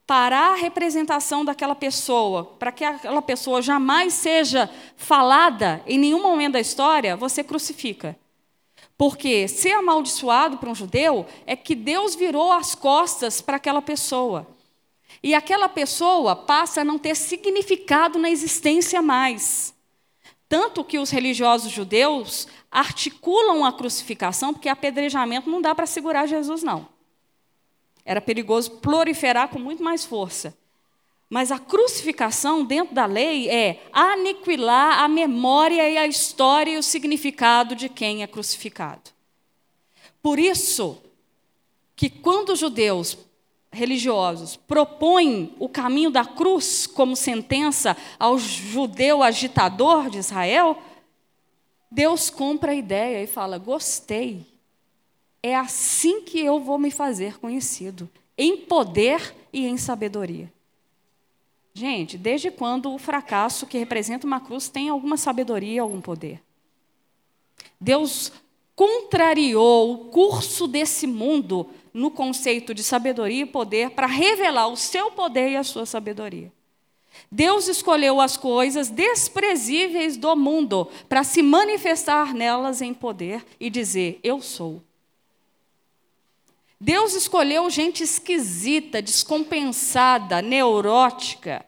[0.07, 6.55] parar a representação daquela pessoa, para que aquela pessoa jamais seja falada em nenhum momento
[6.55, 8.19] da história, você crucifica.
[8.97, 14.47] Porque ser amaldiçoado para um judeu é que Deus virou as costas para aquela pessoa.
[15.23, 19.72] E aquela pessoa passa a não ter significado na existência mais.
[20.53, 26.63] Tanto que os religiosos judeus articulam a crucificação, porque apedrejamento não dá para segurar Jesus,
[26.63, 26.87] não.
[28.05, 30.55] Era perigoso proliferar com muito mais força.
[31.31, 36.83] Mas a crucificação, dentro da lei, é aniquilar a memória e a história e o
[36.83, 39.11] significado de quem é crucificado.
[40.21, 41.03] Por isso,
[41.97, 43.17] que quando os judeus
[43.73, 50.81] religiosos propõem o caminho da cruz como sentença ao judeu agitador de Israel,
[51.91, 54.47] Deus compra a ideia e fala: gostei.
[55.43, 58.09] É assim que eu vou me fazer conhecido,
[58.39, 60.53] em poder e em sabedoria.
[61.75, 66.41] Gente, desde quando o fracasso que representa uma cruz tem alguma sabedoria, algum poder?
[67.81, 68.31] Deus
[68.75, 75.11] contrariou o curso desse mundo no conceito de sabedoria e poder para revelar o seu
[75.11, 76.51] poder e a sua sabedoria.
[77.31, 84.19] Deus escolheu as coisas desprezíveis do mundo para se manifestar nelas em poder e dizer:
[84.23, 84.83] Eu sou.
[86.81, 91.65] Deus escolheu gente esquisita, descompensada, neurótica,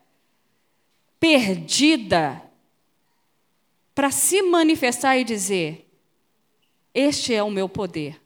[1.21, 2.43] perdida,
[3.95, 5.84] para se manifestar e dizer:
[6.95, 8.21] Este é o meu poder.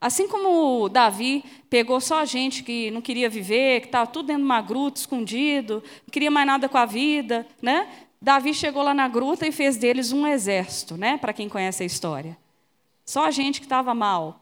[0.00, 4.46] Assim como Davi pegou só gente que não queria viver, que estava tudo dentro de
[4.46, 7.88] uma gruta, escondido, não queria mais nada com a vida, né?
[8.20, 11.16] Davi chegou lá na gruta e fez deles um exército, né?
[11.16, 12.36] Para quem conhece a história.
[13.04, 14.40] Só a gente que estava mal.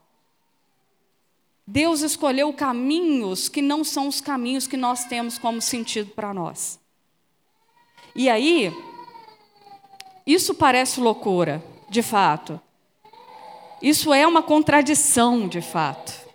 [1.65, 6.79] Deus escolheu caminhos que não são os caminhos que nós temos como sentido para nós.
[8.15, 8.71] E aí,
[10.27, 12.61] isso parece loucura, de fato.
[13.81, 16.25] Isso é uma contradição, de fato.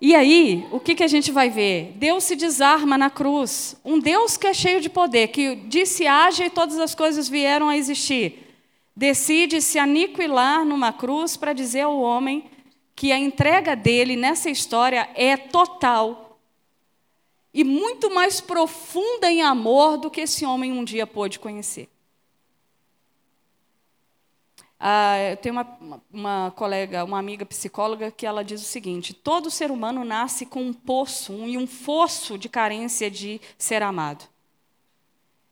[0.00, 1.92] E aí, o que, que a gente vai ver?
[1.96, 3.76] Deus se desarma na cruz.
[3.84, 7.68] Um Deus que é cheio de poder, que disse haja e todas as coisas vieram
[7.68, 8.46] a existir.
[8.94, 12.44] Decide se aniquilar numa cruz para dizer ao homem
[12.94, 16.38] que a entrega dele nessa história é total
[17.52, 21.88] e muito mais profunda em amor do que esse homem um dia pôde conhecer.
[24.80, 29.50] Ah, eu tenho uma, uma, colega, uma amiga psicóloga, que ela diz o seguinte: todo
[29.50, 34.24] ser humano nasce com um poço um, um fosso de carência de ser amado.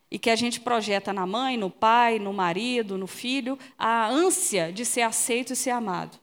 [0.09, 4.73] E que a gente projeta na mãe, no pai, no marido, no filho, a ânsia
[4.73, 6.17] de ser aceito e ser amado.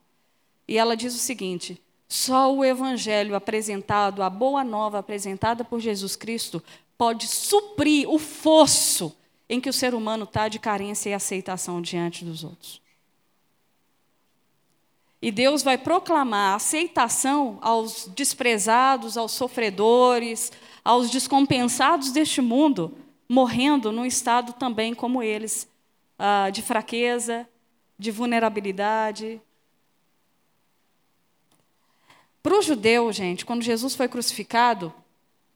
[0.66, 6.16] E ela diz o seguinte: só o evangelho apresentado, a boa nova apresentada por Jesus
[6.16, 6.64] Cristo,
[6.98, 9.14] pode suprir o fosso
[9.50, 12.82] em que o ser humano está de carência e aceitação diante dos outros.
[15.24, 20.52] E Deus vai proclamar aceitação aos desprezados, aos sofredores,
[20.84, 22.94] aos descompensados deste mundo,
[23.30, 25.66] morrendo num estado também como eles,
[26.20, 27.48] ah, de fraqueza,
[27.98, 29.42] de vulnerabilidade.
[32.44, 34.94] Para o judeu, gente, quando Jesus foi crucificado,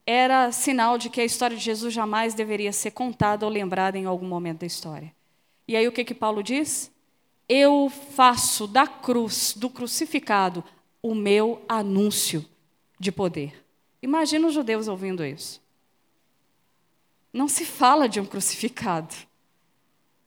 [0.06, 4.06] era sinal de que a história de Jesus jamais deveria ser contada ou lembrada em
[4.06, 5.14] algum momento da história.
[5.68, 6.90] E aí o que, que Paulo diz?
[7.48, 10.62] Eu faço da cruz, do crucificado,
[11.02, 12.44] o meu anúncio
[12.98, 13.64] de poder.
[14.02, 15.60] Imagina os judeus ouvindo isso.
[17.32, 19.14] Não se fala de um crucificado.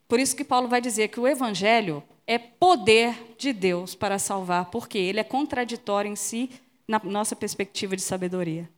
[0.08, 4.66] Por isso que Paulo vai dizer que o evangelho é poder de Deus para salvar,
[4.66, 6.50] porque ele é contraditório em si
[6.88, 8.70] na nossa perspectiva de sabedoria.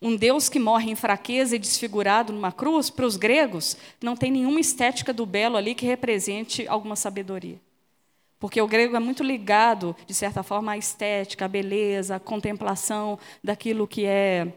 [0.00, 4.30] Um Deus que morre em fraqueza e desfigurado numa cruz, para os gregos, não tem
[4.30, 7.60] nenhuma estética do belo ali que represente alguma sabedoria.
[8.38, 13.18] Porque o grego é muito ligado, de certa forma, à estética, à beleza, à contemplação
[13.42, 14.52] daquilo que é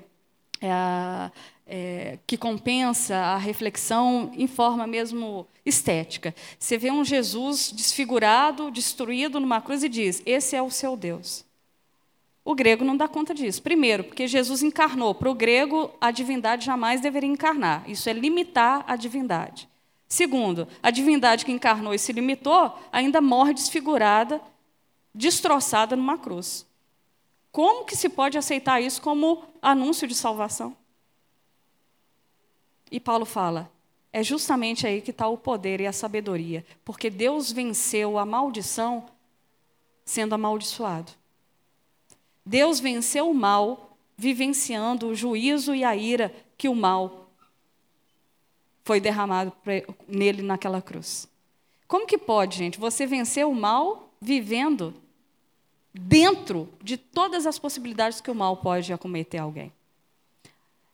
[0.62, 1.32] é,
[1.66, 6.36] é, que compensa a reflexão em forma mesmo estética.
[6.60, 11.44] Você vê um Jesus desfigurado, destruído numa cruz e diz: Esse é o seu Deus.
[12.44, 13.62] O grego não dá conta disso.
[13.62, 15.14] Primeiro, porque Jesus encarnou.
[15.14, 17.88] Para o grego, a divindade jamais deveria encarnar.
[17.89, 19.70] Isso é limitar a divindade.
[20.08, 24.42] Segundo, a divindade que encarnou e se limitou ainda morre desfigurada,
[25.14, 26.66] destroçada numa cruz.
[27.52, 30.76] Como que se pode aceitar isso como anúncio de salvação?
[32.92, 33.72] E Paulo fala:
[34.12, 39.06] é justamente aí que está o poder e a sabedoria, porque Deus venceu a maldição
[40.04, 41.20] sendo amaldiçoado.
[42.46, 47.30] Deus venceu o mal, vivenciando o juízo e a ira que o mal
[48.84, 49.54] foi derramado
[50.08, 51.28] nele naquela cruz.
[51.88, 54.94] Como que pode, gente, você vencer o mal vivendo
[55.94, 59.72] dentro de todas as possibilidades que o mal pode acometer alguém?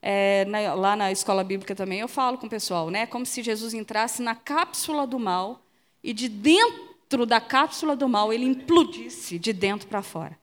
[0.01, 3.05] É, na, lá na escola bíblica também eu falo com o pessoal, né?
[3.05, 5.61] Como se Jesus entrasse na cápsula do mal
[6.03, 10.37] e de dentro da cápsula do mal ele implodisse de dentro para fora.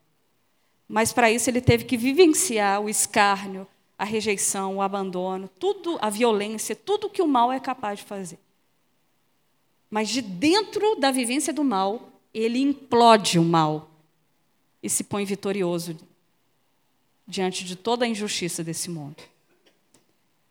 [0.87, 3.67] Mas para isso ele teve que vivenciar o escárnio,
[3.97, 8.39] a rejeição, o abandono, tudo, a violência, tudo que o mal é capaz de fazer.
[9.89, 13.89] Mas de dentro da vivência do mal, ele implode o mal
[14.83, 15.97] e se põe vitorioso
[17.27, 19.23] diante de toda a injustiça desse mundo.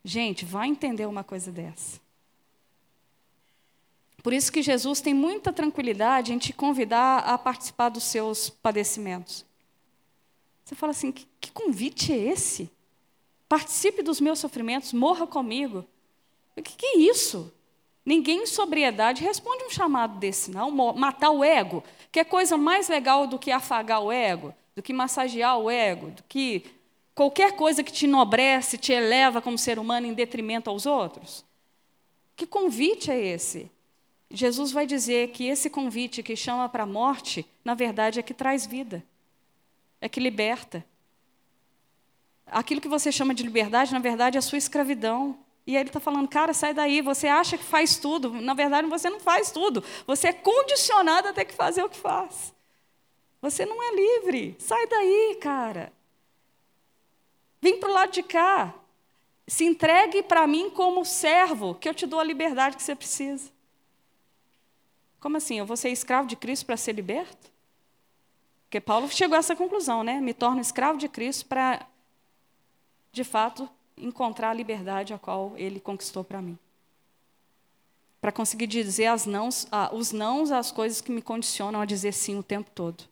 [0.04, 2.00] Gente, vai entender uma coisa dessa.
[4.22, 9.44] Por isso que Jesus tem muita tranquilidade em te convidar a participar dos seus padecimentos.
[10.64, 12.70] Você fala assim: que, que convite é esse?
[13.48, 15.84] Participe dos meus sofrimentos, morra comigo.
[16.56, 17.52] O que, que é isso?
[18.04, 20.70] Ninguém em sobriedade responde um chamado desse, não.
[20.70, 24.92] Matar o ego, que é coisa mais legal do que afagar o ego, do que
[24.92, 26.64] massagear o ego, do que
[27.14, 31.44] qualquer coisa que te enobrece, te eleva como ser humano em detrimento aos outros.
[32.36, 33.70] Que convite é esse?
[34.30, 38.34] Jesus vai dizer que esse convite que chama para a morte, na verdade, é que
[38.34, 39.02] traz vida
[40.00, 40.84] é que liberta.
[42.46, 45.38] Aquilo que você chama de liberdade, na verdade, é a sua escravidão.
[45.66, 48.30] E aí ele está falando, cara, sai daí, você acha que faz tudo.
[48.40, 49.82] Na verdade, você não faz tudo.
[50.06, 52.54] Você é condicionado a ter que fazer o que faz.
[53.40, 54.56] Você não é livre.
[54.58, 55.92] Sai daí, cara.
[57.60, 58.74] Vem para o lado de cá.
[59.46, 63.50] Se entregue para mim como servo, que eu te dou a liberdade que você precisa.
[65.18, 65.58] Como assim?
[65.58, 67.50] Eu vou ser escravo de Cristo para ser liberto?
[68.74, 70.20] Porque Paulo chegou a essa conclusão, né?
[70.20, 71.86] Me torno escravo de Cristo para,
[73.12, 76.58] de fato, encontrar a liberdade a qual ele conquistou para mim.
[78.20, 82.10] Para conseguir dizer as nãos, ah, os nãos às coisas que me condicionam a dizer
[82.10, 83.04] sim o tempo todo.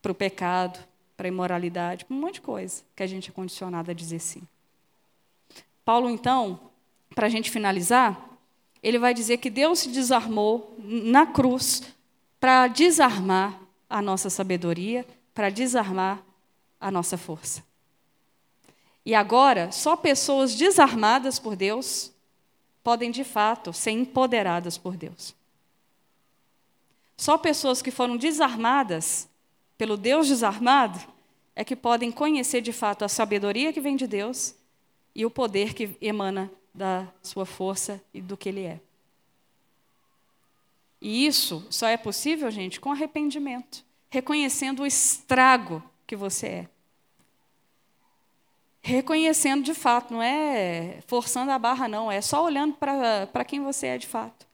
[0.00, 0.82] Para o pecado,
[1.14, 4.18] para a imoralidade, para um monte de coisa que a gente é condicionado a dizer
[4.18, 4.40] sim.
[5.84, 6.58] Paulo, então,
[7.14, 8.18] para a gente finalizar,
[8.82, 11.82] ele vai dizer que Deus se desarmou na cruz
[12.40, 13.59] para desarmar
[13.90, 16.22] a nossa sabedoria, para desarmar
[16.80, 17.62] a nossa força.
[19.04, 22.12] E agora, só pessoas desarmadas por Deus
[22.82, 25.34] podem, de fato, ser empoderadas por Deus.
[27.16, 29.28] Só pessoas que foram desarmadas
[29.76, 30.98] pelo Deus desarmado
[31.54, 34.54] é que podem conhecer de fato a sabedoria que vem de Deus
[35.14, 38.80] e o poder que emana da sua força e do que Ele é.
[41.00, 46.68] E isso só é possível, gente, com arrependimento, reconhecendo o estrago que você é.
[48.82, 53.88] Reconhecendo de fato, não é forçando a barra, não, é só olhando para quem você
[53.88, 54.46] é de fato,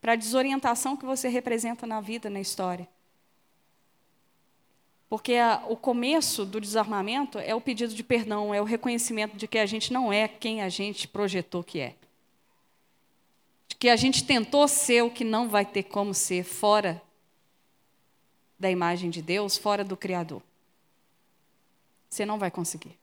[0.00, 2.88] para a desorientação que você representa na vida, na história.
[5.08, 9.46] Porque a, o começo do desarmamento é o pedido de perdão, é o reconhecimento de
[9.46, 11.94] que a gente não é quem a gente projetou que é
[13.84, 17.02] que a gente tentou ser o que não vai ter como ser fora
[18.58, 20.40] da imagem de Deus, fora do Criador.
[22.08, 22.96] Você não vai conseguir.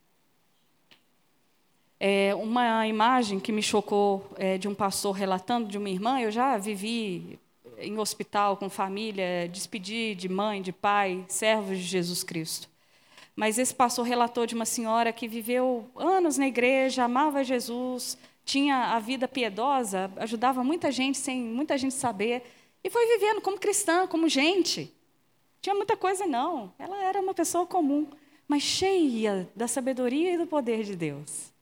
[2.00, 6.32] É, uma imagem que me chocou é, de um pastor relatando de uma irmã, eu
[6.32, 7.38] já vivi
[7.78, 12.68] em hospital com família, despedi de mãe, de pai, servos de Jesus Cristo.
[13.36, 18.94] Mas esse pastor relatou de uma senhora que viveu anos na igreja, amava Jesus, tinha
[18.94, 22.42] a vida piedosa, ajudava muita gente sem muita gente saber,
[22.82, 24.92] e foi vivendo como cristã, como gente.
[25.60, 26.72] Tinha muita coisa, não.
[26.78, 28.08] Ela era uma pessoa comum,
[28.48, 31.52] mas cheia da sabedoria e do poder de Deus.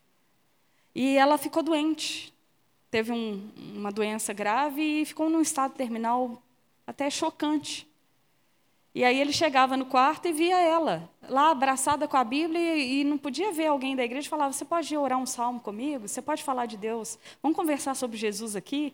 [0.95, 2.33] E ela ficou doente.
[2.89, 6.41] Teve um, uma doença grave e ficou num estado terminal
[6.85, 7.87] até chocante.
[8.93, 13.05] E aí ele chegava no quarto e via ela, lá abraçada com a Bíblia, e
[13.05, 16.07] não podia ver alguém da igreja e falava: Você pode orar um salmo comigo?
[16.07, 17.17] Você pode falar de Deus?
[17.41, 18.93] Vamos conversar sobre Jesus aqui?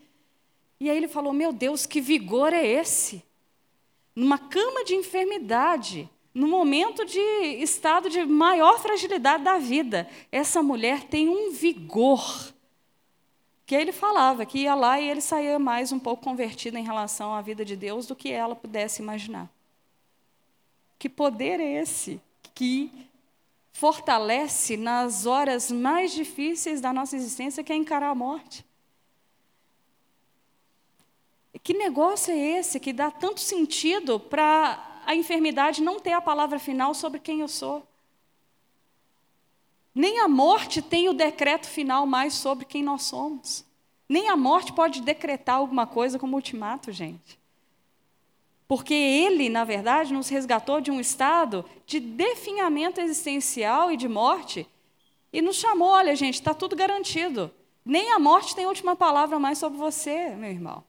[0.79, 3.23] E aí ele falou: Meu Deus, que vigor é esse?
[4.15, 7.19] Numa cama de enfermidade, no momento de
[7.59, 12.53] estado de maior fragilidade da vida, essa mulher tem um vigor.
[13.65, 17.33] Que ele falava que ia lá e ele saía mais um pouco convertido em relação
[17.33, 19.56] à vida de Deus do que ela pudesse imaginar.
[20.99, 22.19] Que poder é esse
[22.55, 22.91] que
[23.71, 28.65] fortalece nas horas mais difíceis da nossa existência, que é encarar a morte?
[31.63, 36.59] Que negócio é esse que dá tanto sentido para a enfermidade não ter a palavra
[36.59, 37.85] final sobre quem eu sou.
[39.93, 43.65] Nem a morte tem o decreto final mais sobre quem nós somos.
[44.07, 47.39] Nem a morte pode decretar alguma coisa como ultimato, gente.
[48.67, 54.67] Porque ele, na verdade, nos resgatou de um estado de definhamento existencial e de morte
[55.31, 57.51] e nos chamou: olha, gente, está tudo garantido.
[57.85, 60.83] Nem a morte tem última palavra mais sobre você, meu irmão.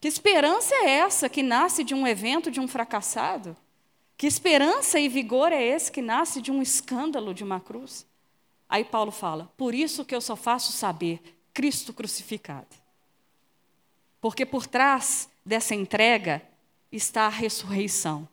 [0.00, 3.56] Que esperança é essa que nasce de um evento de um fracassado?
[4.16, 8.04] Que esperança e vigor é esse que nasce de um escândalo de uma cruz?
[8.68, 11.20] Aí Paulo fala: por isso que eu só faço saber
[11.54, 12.76] Cristo crucificado.
[14.20, 16.42] Porque por trás dessa entrega
[16.92, 18.28] está a ressurreição.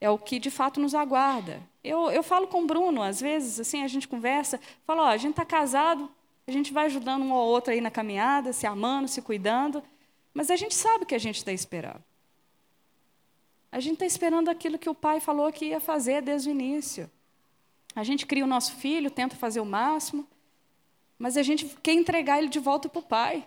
[0.00, 1.62] É o que de fato nos aguarda.
[1.82, 5.16] Eu, eu falo com o Bruno, às vezes, assim, a gente conversa, fala, ó, a
[5.16, 6.10] gente está casado,
[6.46, 9.82] a gente vai ajudando um ao outro aí na caminhada, se amando, se cuidando,
[10.34, 12.02] mas a gente sabe o que a gente está esperando.
[13.70, 17.08] A gente está esperando aquilo que o pai falou que ia fazer desde o início.
[17.94, 20.26] A gente cria o nosso filho, tenta fazer o máximo,
[21.16, 23.46] mas a gente quer entregar ele de volta para o pai.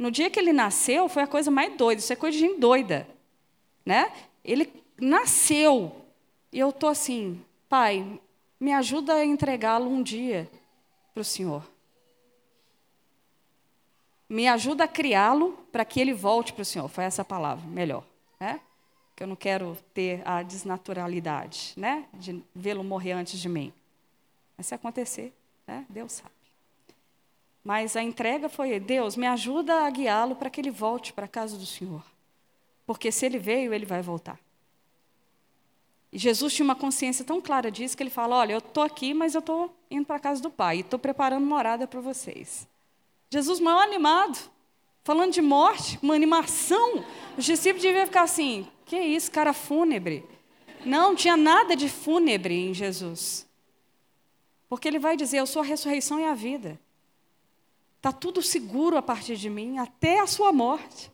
[0.00, 2.58] No dia que ele nasceu, foi a coisa mais doida, isso é coisa de gente
[2.58, 3.06] doida.
[3.84, 4.10] Né?
[4.42, 5.94] Ele nasceu,
[6.50, 8.18] e eu estou assim, pai,
[8.58, 10.50] me ajuda a entregá-lo um dia
[11.12, 11.62] para o Senhor.
[14.26, 16.88] Me ajuda a criá-lo para que ele volte para o Senhor.
[16.88, 18.02] Foi essa palavra, melhor.
[18.40, 18.58] Né?
[19.14, 22.06] Que eu não quero ter a desnaturalidade, né?
[22.14, 23.70] de vê-lo morrer antes de mim.
[24.56, 25.30] Mas se acontecer,
[25.66, 25.84] né?
[25.90, 26.39] Deus sabe.
[27.64, 31.28] Mas a entrega foi: Deus, me ajuda a guiá-lo para que ele volte para a
[31.28, 32.02] casa do Senhor.
[32.86, 34.38] Porque se ele veio, ele vai voltar.
[36.12, 39.14] E Jesus tinha uma consciência tão clara disso que ele fala: Olha, eu estou aqui,
[39.14, 42.66] mas eu estou indo para a casa do Pai estou preparando morada para vocês.
[43.30, 44.38] Jesus, maior animado,
[45.04, 47.04] falando de morte, uma animação.
[47.36, 50.24] Os discípulos deviam ficar assim: Que isso, cara fúnebre?
[50.84, 53.46] Não, tinha nada de fúnebre em Jesus.
[54.68, 56.80] Porque ele vai dizer: Eu sou a ressurreição e a vida.
[58.00, 61.12] Está tudo seguro a partir de mim, até a sua morte.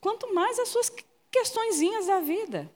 [0.00, 0.90] Quanto mais as suas
[1.30, 2.70] questõezinhas da vida.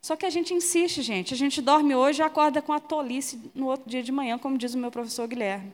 [0.00, 1.34] Só que a gente insiste, gente.
[1.34, 4.56] A gente dorme hoje e acorda com a tolice no outro dia de manhã, como
[4.56, 5.72] diz o meu professor Guilherme.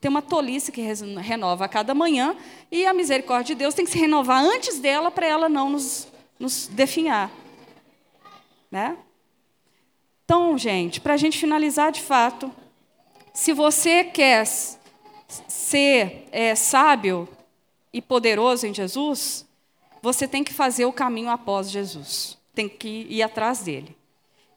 [0.00, 0.82] Tem uma tolice que
[1.20, 2.36] renova a cada manhã
[2.68, 6.08] e a misericórdia de Deus tem que se renovar antes dela para ela não nos,
[6.36, 7.30] nos definhar.
[8.68, 8.98] Né?
[10.24, 12.52] Então, gente, para a gente finalizar de fato,
[13.32, 14.44] se você quer
[15.70, 17.28] ser é, sábio
[17.92, 19.46] e poderoso em Jesus,
[20.02, 22.36] você tem que fazer o caminho após Jesus.
[22.52, 23.96] Tem que ir atrás dele.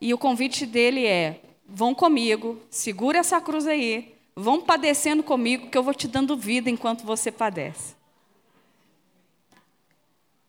[0.02, 5.78] E o convite dele é: vão comigo, segura essa cruz aí, vão padecendo comigo, que
[5.78, 7.96] eu vou te dando vida enquanto você padece.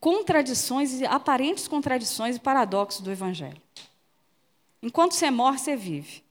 [0.00, 3.60] Contradições, aparentes contradições e paradoxos do Evangelho.
[4.82, 6.22] Enquanto você morre, você vive.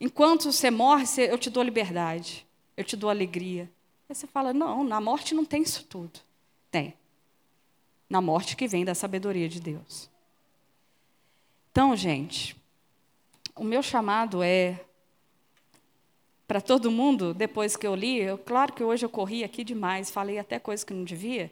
[0.00, 2.45] Enquanto você morre, eu te dou liberdade,
[2.76, 3.70] eu te dou alegria.
[4.08, 6.20] Aí você fala: não, na morte não tem isso tudo.
[6.70, 6.94] Tem
[8.08, 10.08] na morte que vem da sabedoria de Deus.
[11.70, 12.56] Então, gente,
[13.54, 14.80] o meu chamado é
[16.46, 20.10] para todo mundo, depois que eu li, eu, claro que hoje eu corri aqui demais,
[20.10, 21.50] falei até coisas que não devia,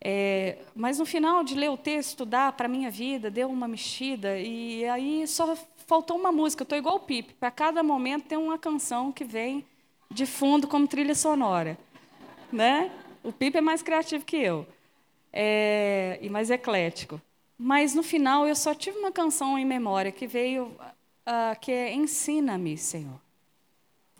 [0.00, 3.68] é, mas no final de ler o texto, estudar para a minha vida, deu uma
[3.68, 5.54] mexida, e aí só
[5.86, 9.22] faltou uma música, eu estou igual o Pipe, para cada momento tem uma canção que
[9.22, 9.62] vem
[10.10, 11.78] de fundo como trilha sonora.
[12.52, 12.90] Né?
[13.22, 14.66] O Pipe é mais criativo que eu
[15.38, 17.20] é, e mais eclético.
[17.58, 21.92] Mas no final eu só tive uma canção em memória que veio, uh, que é
[21.92, 23.20] Ensina-me, Senhor,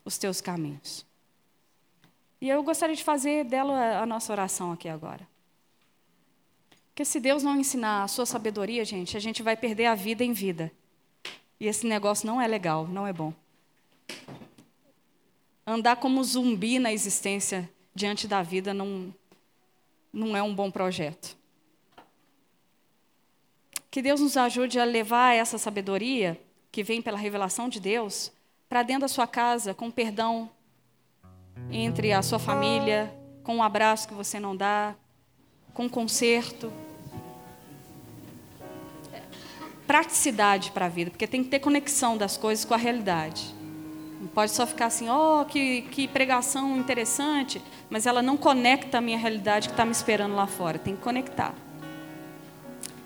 [0.05, 1.07] os teus caminhos.
[2.39, 5.27] E eu gostaria de fazer dela a nossa oração aqui agora.
[6.89, 10.23] Porque se Deus não ensinar a sua sabedoria, gente, a gente vai perder a vida
[10.23, 10.71] em vida.
[11.59, 13.33] E esse negócio não é legal, não é bom.
[15.67, 19.13] Andar como zumbi na existência diante da vida não,
[20.13, 21.37] não é um bom projeto.
[23.91, 26.41] Que Deus nos ajude a levar essa sabedoria
[26.71, 28.31] que vem pela revelação de Deus
[28.69, 30.51] para dentro da sua casa, com perdão
[31.71, 33.13] entre a sua família,
[33.43, 34.95] com um abraço que você não dá,
[35.73, 36.71] com conserto.
[39.87, 43.56] Praticidade para a vida, porque tem que ter conexão das coisas com a realidade.
[44.21, 49.01] Não pode só ficar assim, oh, que, que pregação interessante, mas ela não conecta a
[49.01, 50.79] minha realidade que está me esperando lá fora.
[50.79, 51.55] Tem que conectar.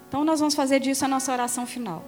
[0.09, 2.05] Então, nós vamos fazer disso a nossa oração final.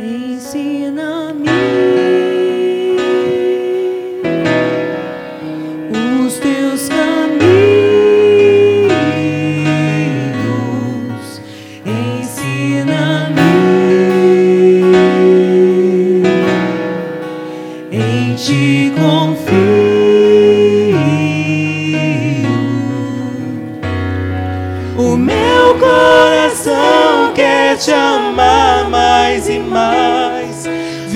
[0.00, 1.71] Ensina-me.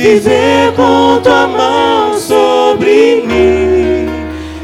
[0.07, 4.07] Viver com tua mão sobre mim,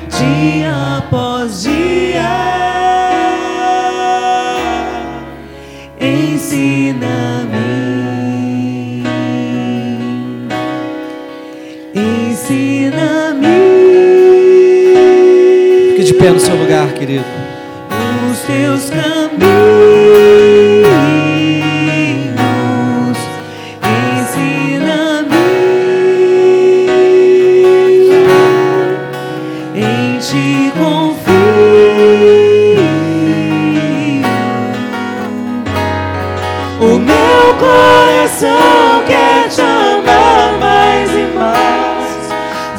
[0.09, 2.22] dia após dia.
[6.01, 7.03] Ensina-me,
[11.93, 13.49] ensina-me.
[15.90, 17.41] Fique de pé no seu lugar, querido.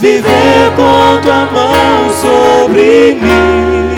[0.03, 3.95] Viver com tua mão sobre mim,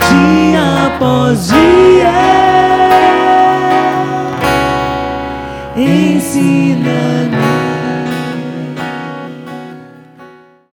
[0.00, 2.37] dia após dia.